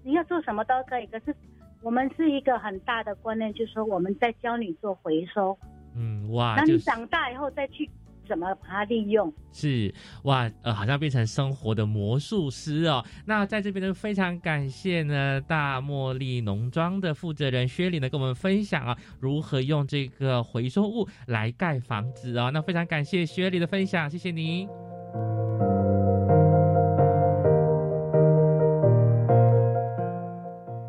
[0.04, 1.08] 你要做什么都可以。
[1.08, 1.36] 可是
[1.82, 5.58] 我们是一个很大的观念，就是说我们在教你做回收。
[5.96, 7.90] 嗯，哇，等你长大以后再去。
[8.28, 9.32] 怎么把它利用？
[9.52, 9.94] 是
[10.24, 13.04] 哇，呃，好像变成生活的魔术师哦。
[13.26, 22.50] 那在这边呢，非常感谢呢大茉莉农庄的负责人薛里呢，跟我们分享啊，如何用这个回收物来盖房子啊。
[22.50, 24.68] 那非常感谢薛里的分享，谢谢你。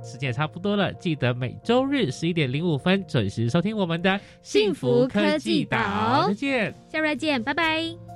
[0.02, 6.26] 时间也差不多了，记得每周日十一点零五分准时收听我们的幸福科技岛。
[6.28, 8.11] 再见，下周再见，拜拜。